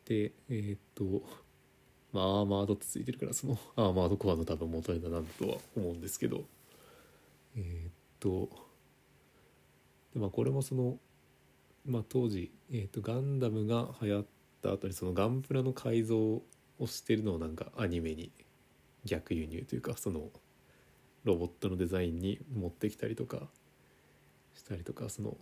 [0.05, 1.23] でえー、っと
[2.11, 6.45] まあアーマードってついてるからそのアーマードコアの多分元ネタなんだとは思うんですけど
[7.55, 8.49] え、っと
[10.13, 10.99] でまあこれもその
[11.85, 14.25] まあ、当時、えーと、ガンダムが流行っ
[14.63, 16.41] た後にそのガンプラの改造
[16.79, 18.31] をしてるのをなんかアニメに
[19.05, 20.29] 逆輸入というかその
[21.23, 23.47] ロボットのデザインに持ってきたりとか
[24.53, 25.37] したりとかその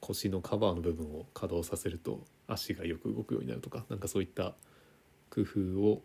[0.00, 4.54] 腰のカバーの部分を稼働させると足がよく動くようになるとかなんかそういった
[5.30, 6.02] 工夫を、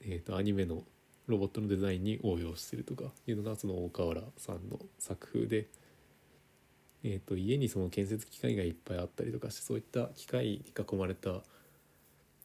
[0.00, 0.82] えーと、アニメの
[1.26, 5.66] ロボットのデザインに応用してるとかいうのがその大河原さんの作風で、
[7.04, 11.42] えーと、家にその建設機械がいっぱいあったりとかしてそういった機械に囲まれた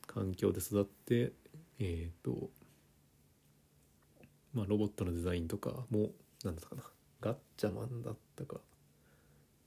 [0.06, 1.32] 環境で育って
[1.80, 2.50] えっ、ー、と
[4.58, 6.10] まあロボットのデザインとかも
[6.44, 6.82] 何だったかな
[7.22, 8.60] ガッチャマンだったか。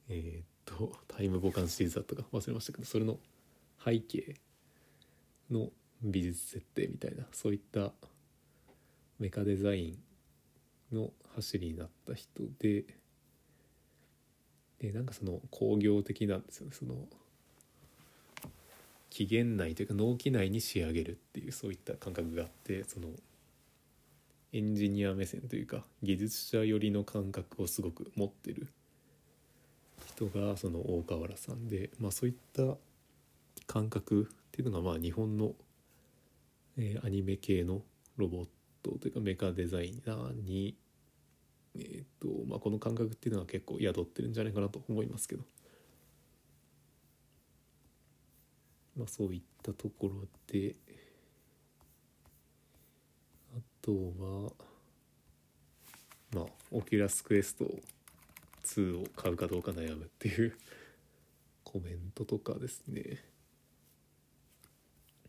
[0.09, 2.23] えっ、とタイムボカンシリーズだったか。
[2.33, 3.17] 忘れましたけどそれの
[3.83, 4.35] 背景
[5.49, 5.69] の
[6.03, 7.93] 美術設定みたいなそういった
[9.17, 9.97] メカデザイ
[10.91, 12.83] ンの走りになった人で
[14.79, 16.73] でなんかその工業的なんですよね。
[16.73, 16.95] その
[19.09, 23.07] 期限内というか納期内に仕上げるっていうそういった感覚があってその
[24.53, 28.67] エンジニア目線というか技術者寄りの感覚をすごく持ってる。
[30.15, 32.75] 人がその大河原さんで、まあ、そういった
[33.65, 35.53] 感覚っていうのがまあ日本の
[36.77, 37.81] えー、アニメ系の
[38.17, 38.47] ロボッ
[38.83, 40.75] トというかメカデザイナーに、
[41.75, 45.43] えーとまあ、この感覚っていうのは結構宿ってるんじゃないかなと思いますけど、
[48.97, 50.75] まあ、そういったところで
[53.81, 54.51] とは
[56.33, 57.65] まあオキュラスクエスト
[58.65, 60.55] 2を買うかどうか悩むっていう
[61.63, 63.23] コメントとかですね。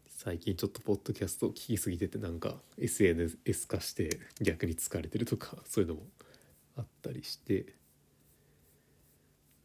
[0.08, 6.06] 最近ちょっとポッドキャストを聞きすぎててなんか SNS 化して逆に疲れてるとか そういうのも
[6.76, 7.74] あったりして。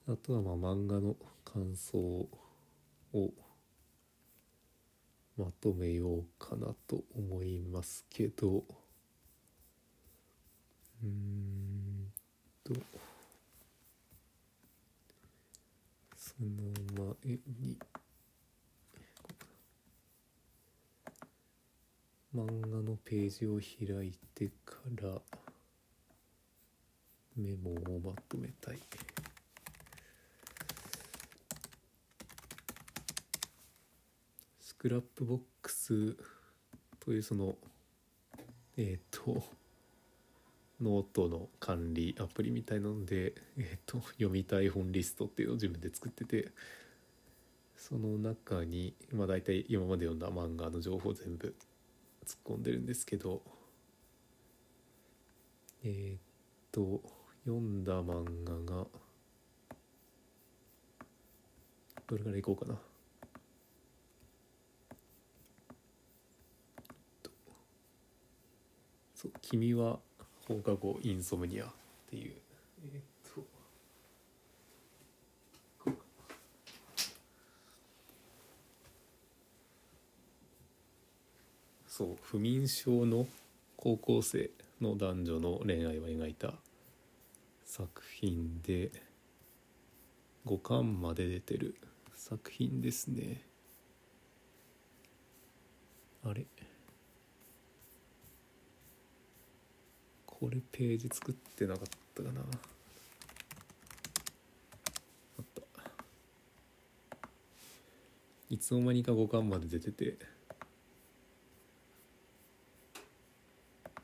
[0.09, 3.33] あとはまあ漫画の感想を
[5.37, 8.63] まとめようかなと思いますけど。
[11.03, 12.11] うん
[12.63, 12.73] と。
[16.17, 17.77] その前に。
[22.35, 25.21] 漫画のページを開いてから
[27.35, 28.79] メモをまとめたい。
[34.77, 36.15] クラップボックス
[36.99, 37.55] というその
[38.77, 39.43] えっ、ー、と
[40.81, 46.51] ノートの管理アプリみたいなので、えーと、読みたい本リストっていうのを自分で作ってて
[47.75, 51.55] その中に、まあ、大体今まで読んだ漫画の情報全部
[52.25, 53.41] 突っ込んでるんですけど
[55.83, 56.19] えー、っ
[56.71, 57.01] と
[57.45, 58.85] 読んだ漫画が
[62.07, 62.79] どれからいこうかな。
[69.17, 69.99] そう「君は
[70.47, 71.71] 放課後インソムニア」っ
[72.07, 72.35] ていう。
[72.93, 73.03] えー、っ
[81.87, 83.27] そう不眠症の
[83.75, 86.53] 高校生の男女の恋愛を描いた
[87.65, 88.91] 作品で
[90.45, 91.75] 5巻まで出てる
[92.13, 93.41] 作品ですね。
[96.23, 96.45] あれ？
[100.39, 102.41] これページ作ってなかったかな。
[102.41, 102.43] あ
[105.41, 105.61] った。
[108.51, 110.15] いつの間にか5巻まで出てて。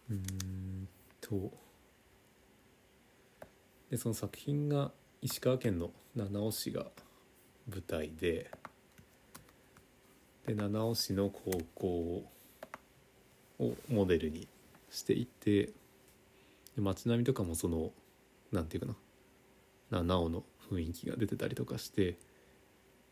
[0.10, 0.88] うん
[1.22, 1.52] と。
[3.92, 6.88] でその作品が石川県の七尾市が
[7.70, 8.50] 舞台で。
[10.48, 11.88] で七尾市の高校
[13.60, 14.48] をモデルに
[14.90, 15.70] していて。
[16.76, 17.92] で街並みとかもその
[18.52, 18.96] なんていうか
[19.92, 22.18] な七尾の雰囲気が出てたりとかして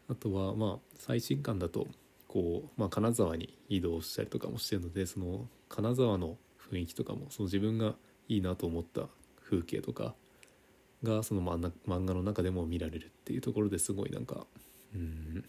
[0.09, 1.87] あとはまあ最新刊だと
[2.27, 6.37] こう、まあ、金沢に移動したりとかもしてるのでその金沢の
[6.71, 7.95] 雰囲気とかもその自分が
[8.27, 9.07] いいなと思った
[9.43, 10.15] 風景とか
[11.03, 11.71] がその漫
[12.05, 14.45] 画の中でも見られるっていうところですごいなんか
[14.95, 15.43] うん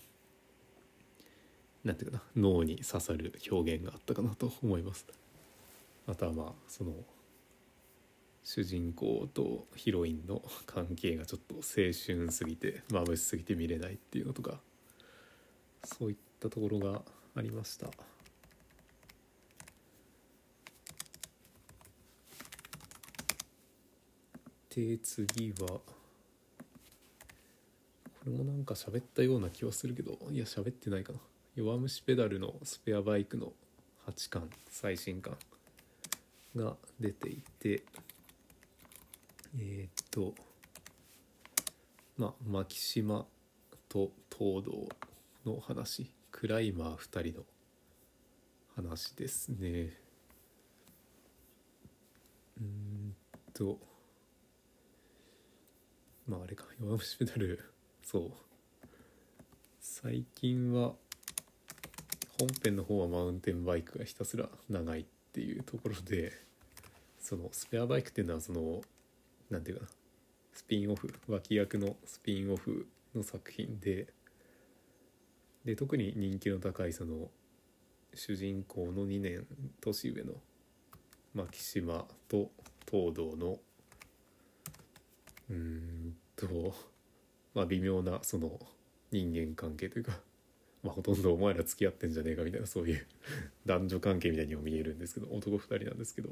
[1.85, 5.07] なんていうかな脳に刺さる表現があったかなと思います。
[6.07, 6.93] あとはまあその
[8.45, 14.59] 主人公とヒロインの関係がちょっと青春すぎて眩しすぎて見れないっていうのとか
[15.85, 17.03] そういったところが
[17.37, 17.89] ありました。
[24.75, 25.85] で次はこ
[28.25, 31.19] れもなんか喋ったような気はするけどいや喋ってないかな
[31.55, 33.53] 弱虫ペダルのスペアバイクの
[34.07, 35.37] 8巻最新巻
[36.57, 37.83] が出ていて
[39.59, 40.35] えー、っと
[42.17, 43.27] まあ牧島
[43.89, 44.89] と東堂
[45.45, 47.45] の話クライマー2人の
[48.75, 49.99] 話ですね。
[52.61, 53.15] うん
[53.53, 53.79] と
[56.27, 57.63] まああれか弱虫ペダル。
[58.03, 58.31] そう。
[59.81, 60.95] 最近は
[62.39, 66.33] 本編の方はマウンテンバイクがひたすら長いっていうところで
[67.21, 68.81] そのスペアバイクっていうのはその
[69.53, 69.93] 何て言うかな。
[70.55, 74.09] スピンオフ脇役のスピンオフの作品で
[75.65, 77.31] で特に人気の高いその
[78.15, 79.47] 主人公の2年
[79.81, 80.33] 年上の
[81.35, 82.51] 牧島と
[82.91, 83.59] 東堂の
[85.51, 86.75] うんと
[87.55, 88.59] まあ微妙なその
[89.11, 90.13] 人間関係というか、
[90.83, 93.07] まあ、ほとんどお前ら付き合ってんじゃねえかみたいなそういう
[93.67, 96.31] 男女関係みたいにも見えるんですけど男2人なんですけど。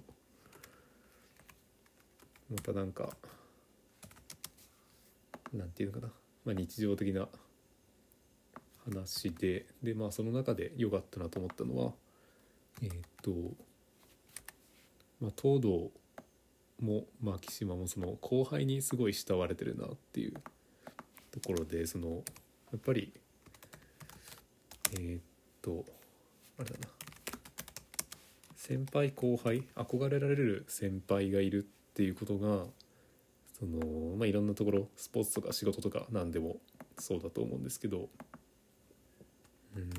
[2.51, 3.16] またなんか
[5.53, 6.12] なんていうのかな、
[6.44, 7.28] まあ、日常的な
[8.84, 9.66] 話で。
[9.82, 11.92] でまあその中で良かったなと思ったのは
[12.82, 12.90] えっ、
[13.22, 13.30] と
[15.20, 15.90] まあ東堂
[16.80, 20.34] も牧島もその後輩にすごい慕われてるなっていう
[21.30, 22.09] ところでその
[22.72, 23.12] やっぱり
[24.98, 25.22] えっ、
[25.62, 25.84] と
[26.59, 26.88] あれだな。
[28.57, 29.64] 先輩後輩？
[29.74, 31.68] 憧れられる先輩がいる
[32.01, 32.64] っていうことが
[33.59, 36.57] そのまあいろんなところスポーツとか仕事とか何でも
[36.98, 38.09] そうだと思うんですけど
[39.76, 39.90] うん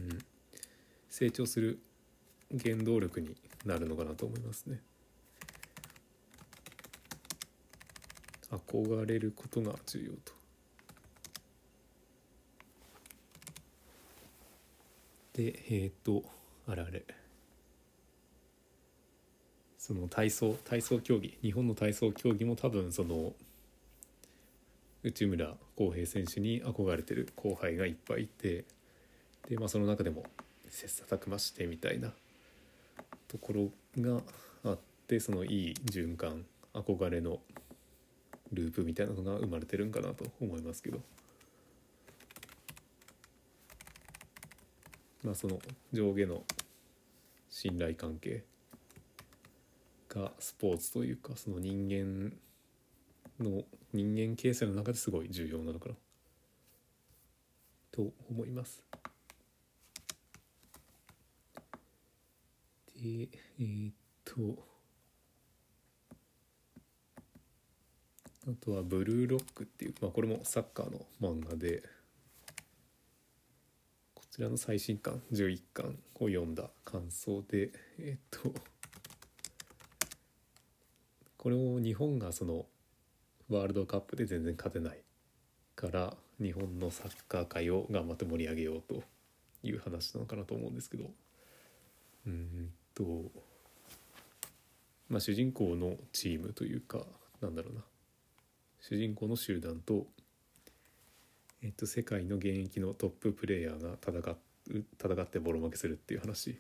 [1.10, 1.80] 成長する
[2.60, 3.36] 原動力に
[3.68, 4.82] なるのかなと思いますね。
[8.50, 10.34] 憧れることが重要と。
[15.34, 16.24] でえっ、と
[16.68, 17.06] あれあれ
[19.82, 23.34] その体操体操競技日本の体操競技も多分その
[25.02, 28.64] 内村航平選手に憧れてる後輩がいっぱいいて
[29.50, 30.24] で、まあ、その中でも
[30.70, 32.14] 切磋琢磨してみたいな
[33.28, 33.70] ところ
[34.00, 34.22] が
[34.64, 37.40] あってそのいい循環憧れの
[38.54, 41.00] ループみたいなのが生まれてるんかなと思いますけど。
[45.24, 45.60] まあその
[45.92, 46.44] 上下の
[47.50, 48.44] 信頼関係
[50.14, 52.34] がスポーツというかその人間
[53.40, 55.96] の人間形成の中ですごい重要なのかな
[57.92, 58.84] と思います。
[63.02, 63.94] でえー、っ
[64.26, 64.64] と
[68.48, 71.84] あとは「ブルーロック」っていう、まあ、これもサッカーの漫画で
[74.14, 78.71] こちらの最新刊11巻を読んだ感想でえー、っと
[81.42, 82.68] これを日本がその
[83.50, 85.00] ワールドカップで全然勝てない
[85.76, 89.02] から日本のサッカー界を頑張って盛り上げようと
[89.64, 91.06] いう話なのかなと思うんですけど。
[92.28, 93.32] うんと
[95.10, 97.08] まあ主人公のチームというか
[97.42, 97.82] なんだろうな。
[98.80, 100.06] 主人公の集団と、
[101.64, 106.60] えっと、世界の現役のトッププレーヤーが戦う戦ってボロ負けするっていう話。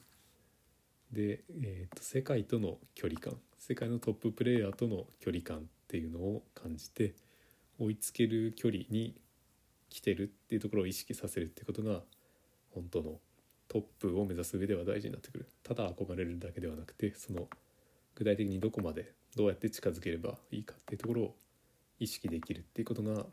[1.11, 7.13] で、えっと、世界との距離感世界のトッププレーヤーとの距離感っていうのを感じて
[7.79, 9.15] 追いつける距離に
[9.89, 12.01] 来てるっていうところを意識させるってことが
[12.73, 13.19] 本当の
[13.67, 15.47] トップを目指す上では大事になってくる。
[15.63, 17.47] ただ憧れるだけではなくてその
[18.15, 21.35] 具体的にどこまでどうやって近づければいいかっていうところを
[21.99, 23.25] 意識できるっていうことが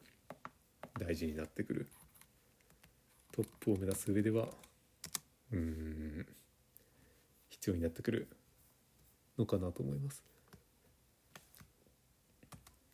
[1.00, 1.88] 大事になってくる。
[3.32, 4.46] トップを目指す上では
[5.52, 6.26] うん。
[7.70, 8.28] 要になってくる
[9.38, 10.22] のかなと思います。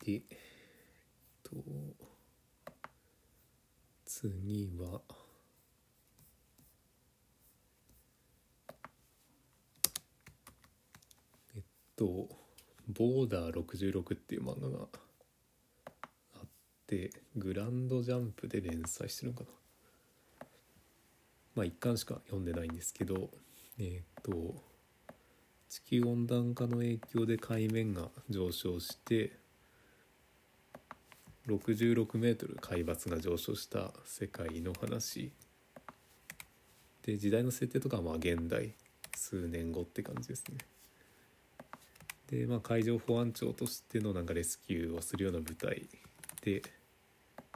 [0.05, 0.21] で、えっ
[1.43, 1.55] と、
[4.05, 5.01] 次は、
[11.55, 11.63] えっ
[11.95, 12.29] と、
[12.87, 14.87] ボーダー66っていう漫画が
[16.35, 16.47] あっ
[16.85, 19.49] て、グランドジャンプで連載してるのかな。
[21.55, 23.31] まあ一巻しか読んでないんですけど、
[23.77, 24.55] えっと、
[25.67, 29.37] 地球温暖化の影響で海面が上昇して
[31.47, 35.31] 66メートル海抜が上昇した世界の話。
[37.03, 38.73] で時代の設定とかはまあ現代
[39.15, 40.57] 数年後って感じですね。
[42.27, 45.87] でまあ海上保安庁としてのなんかレスキューをするような部隊
[46.41, 46.63] で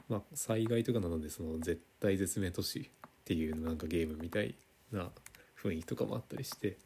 [0.08, 4.54] まあ災害とかなのでその絶対絶命都市っていうなんかゲームみたい
[4.92, 5.10] な
[5.62, 6.76] 雰囲気とかもあったりして、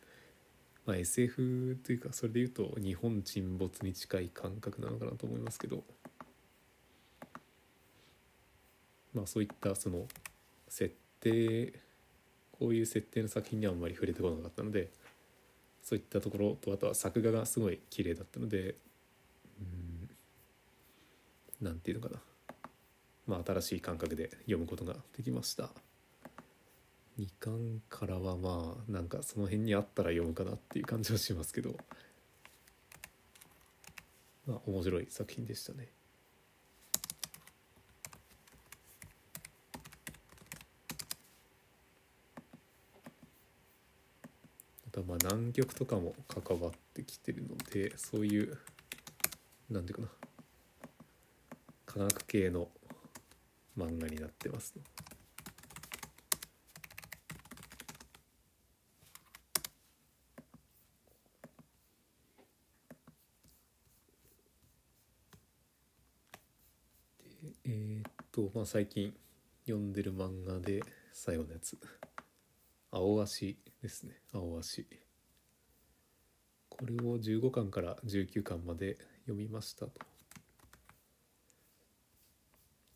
[0.87, 5.83] まあ、SF というかそれで言うと日本沈没に近い感覚なのかなと思いますけど
[9.15, 10.07] まあそういったその
[10.69, 11.73] 設定
[12.53, 14.91] こういう設定の作品にはあんまり触れてこなかったので
[15.83, 18.77] そういったところとあとは作画がすごい綺麗だったので
[19.61, 19.65] う
[21.65, 22.21] んなんていうのかな。
[23.27, 25.71] まあ新しい感覚で読むことができました。
[27.19, 31.77] 2巻からはまあなんかその辺にあったら読むかなっていう感じはしますけど。
[34.47, 35.89] まあ面白い作品でしたね。
[44.89, 48.59] あとまあ南極とかも関わってきてるのでそういう
[49.71, 50.09] なんていうかな。
[51.87, 52.69] 科学系の
[53.79, 54.75] 漫画になってます、
[67.65, 69.15] えーっとまあ最近
[69.65, 70.83] 読んでる漫画で
[71.13, 71.79] 最後のやつ
[72.91, 74.89] 「青足」ですね「青足」
[76.69, 79.93] これを15巻から19巻まで読みましたと。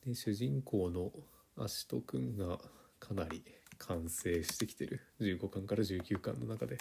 [0.05, 1.13] で主人公の
[1.55, 2.59] アシト君が
[2.99, 3.45] かなり
[3.79, 5.03] 完成してきてる。
[5.21, 6.79] 15巻から19巻の中で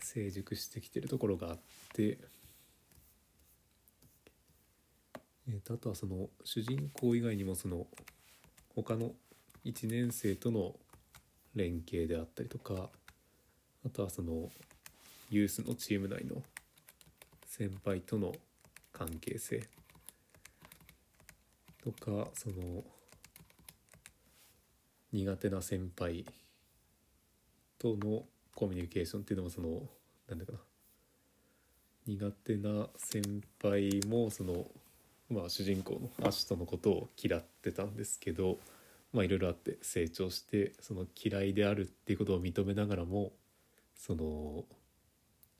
[0.00, 1.60] 成熟してきてるところがあっ
[1.92, 2.18] て、
[5.48, 7.86] えーとあとはその主人公以外にもその
[8.74, 9.12] 他の
[9.64, 10.74] 1年生との
[11.54, 12.90] 連携であったりとか
[13.84, 14.50] あとはその
[15.30, 16.42] ユースのチーム内の
[17.46, 18.32] 先輩との
[18.92, 19.62] 関係性
[21.82, 22.82] とかその
[25.12, 26.24] 苦手な先輩
[27.78, 28.24] との
[28.54, 29.82] コミュニケーションっていうのもその
[30.28, 30.58] なんだかな。
[32.06, 34.66] 苦手な先輩もその
[35.30, 38.58] まあ主人公のアシトのことを嫌ってたんですけど
[39.14, 43.32] いろいろあって成長してその嫌いであるっていうことを認めながらも
[43.96, 44.64] その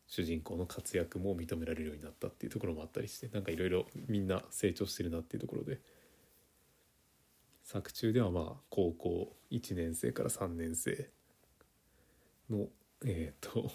[0.07, 5.81] 主人公の活躍も認められるようになったっていうところもあったりしてなんかいろいろみんな成長してるなっていうところで
[7.63, 11.09] 作中ではまあ高校1年生から3年生
[12.51, 12.67] の
[13.07, 13.71] えっ、と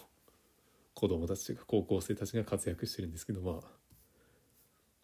[0.94, 3.79] 子供たちというか高校生たちが活躍してるんですけどまあ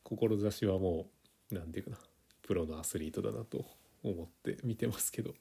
[0.09, 1.09] 志はも
[1.51, 1.99] う何て言うかな
[2.43, 3.65] プロのアスリートだなと
[4.05, 5.35] 思って見てますけど。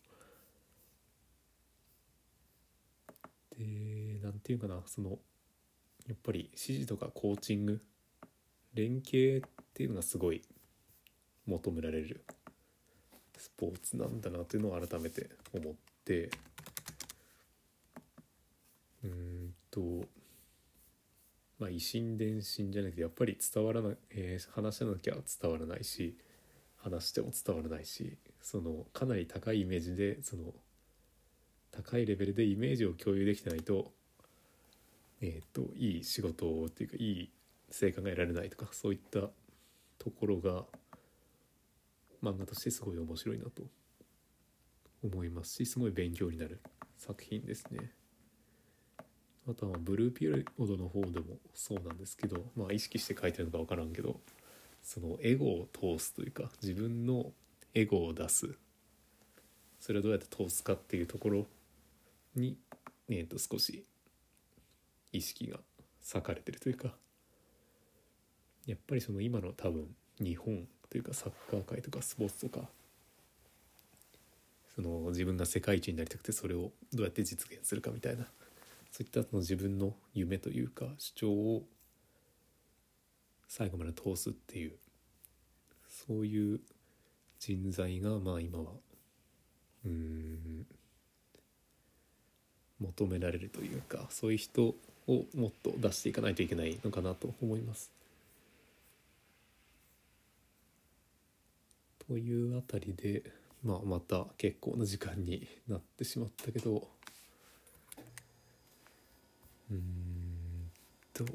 [3.58, 5.12] で何て言うかなその
[6.08, 7.82] やっぱり指示とかコーチング
[8.74, 10.42] 連携っていうのがすごい
[11.46, 12.26] 求められる
[13.38, 16.32] スポーツなんだなというのを改めて思って。
[19.04, 20.08] うんと
[21.60, 26.18] まあ維心伝心じゃなくてやっぱり伝わらない、えー話さなきゃ伝わらないし
[26.78, 30.54] 話しても伝わらないしそのかなり高いイメージでその
[31.72, 33.92] 高いレベルでイメージを共有できてないと
[35.22, 37.32] えっ、といい仕事っていうかいい
[37.70, 39.22] 成果が得られないとかそういった
[39.98, 40.66] ところが
[42.22, 43.64] 漫画としてすごい面白いなと
[45.04, 46.62] 思いますしすごい勉強になる
[46.98, 47.92] 作品ですね。
[49.48, 54.20] あとはブルーピリオドの方でもそうなんですけどまあ意識して書いてるのか分からんけど
[54.82, 57.32] そのエゴを通すというか自分の
[57.74, 58.58] エゴを出す。
[59.80, 61.46] それをどうやって通すかっていうところ
[62.36, 62.58] に、
[63.08, 63.86] えー、と少し
[65.12, 65.60] 意識が
[66.12, 66.96] 割かれてるというか
[68.66, 69.88] やっぱりその今の多分
[70.20, 72.68] 日本というかサッカー界とかスポーツとか
[74.76, 78.26] その自分が世界一になりたくてそれをどうやって実現するかみたいな。
[78.96, 81.64] そういったその自分の夢というか主張を
[83.46, 84.72] 最後まで通すっていう
[85.90, 86.62] そういう
[87.38, 88.68] 人材がまあ今は
[89.86, 90.66] うん
[92.80, 94.76] 求められるというかそういう人を
[95.36, 97.92] もっと出していかないといけないのかなと思います。
[102.08, 103.24] というあたりで、
[103.62, 106.95] まあ、また結構な時間になってしまったけど
[109.72, 110.72] うん
[111.14, 111.26] と。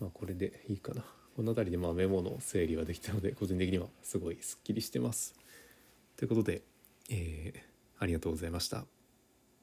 [0.00, 1.02] まあこれでいいかな。
[1.36, 5.34] この辺りでまあメモの整理はできたので個人的にはすごいすっきりしてます。
[6.16, 6.62] ということで、
[7.10, 8.95] えーありがとうございました。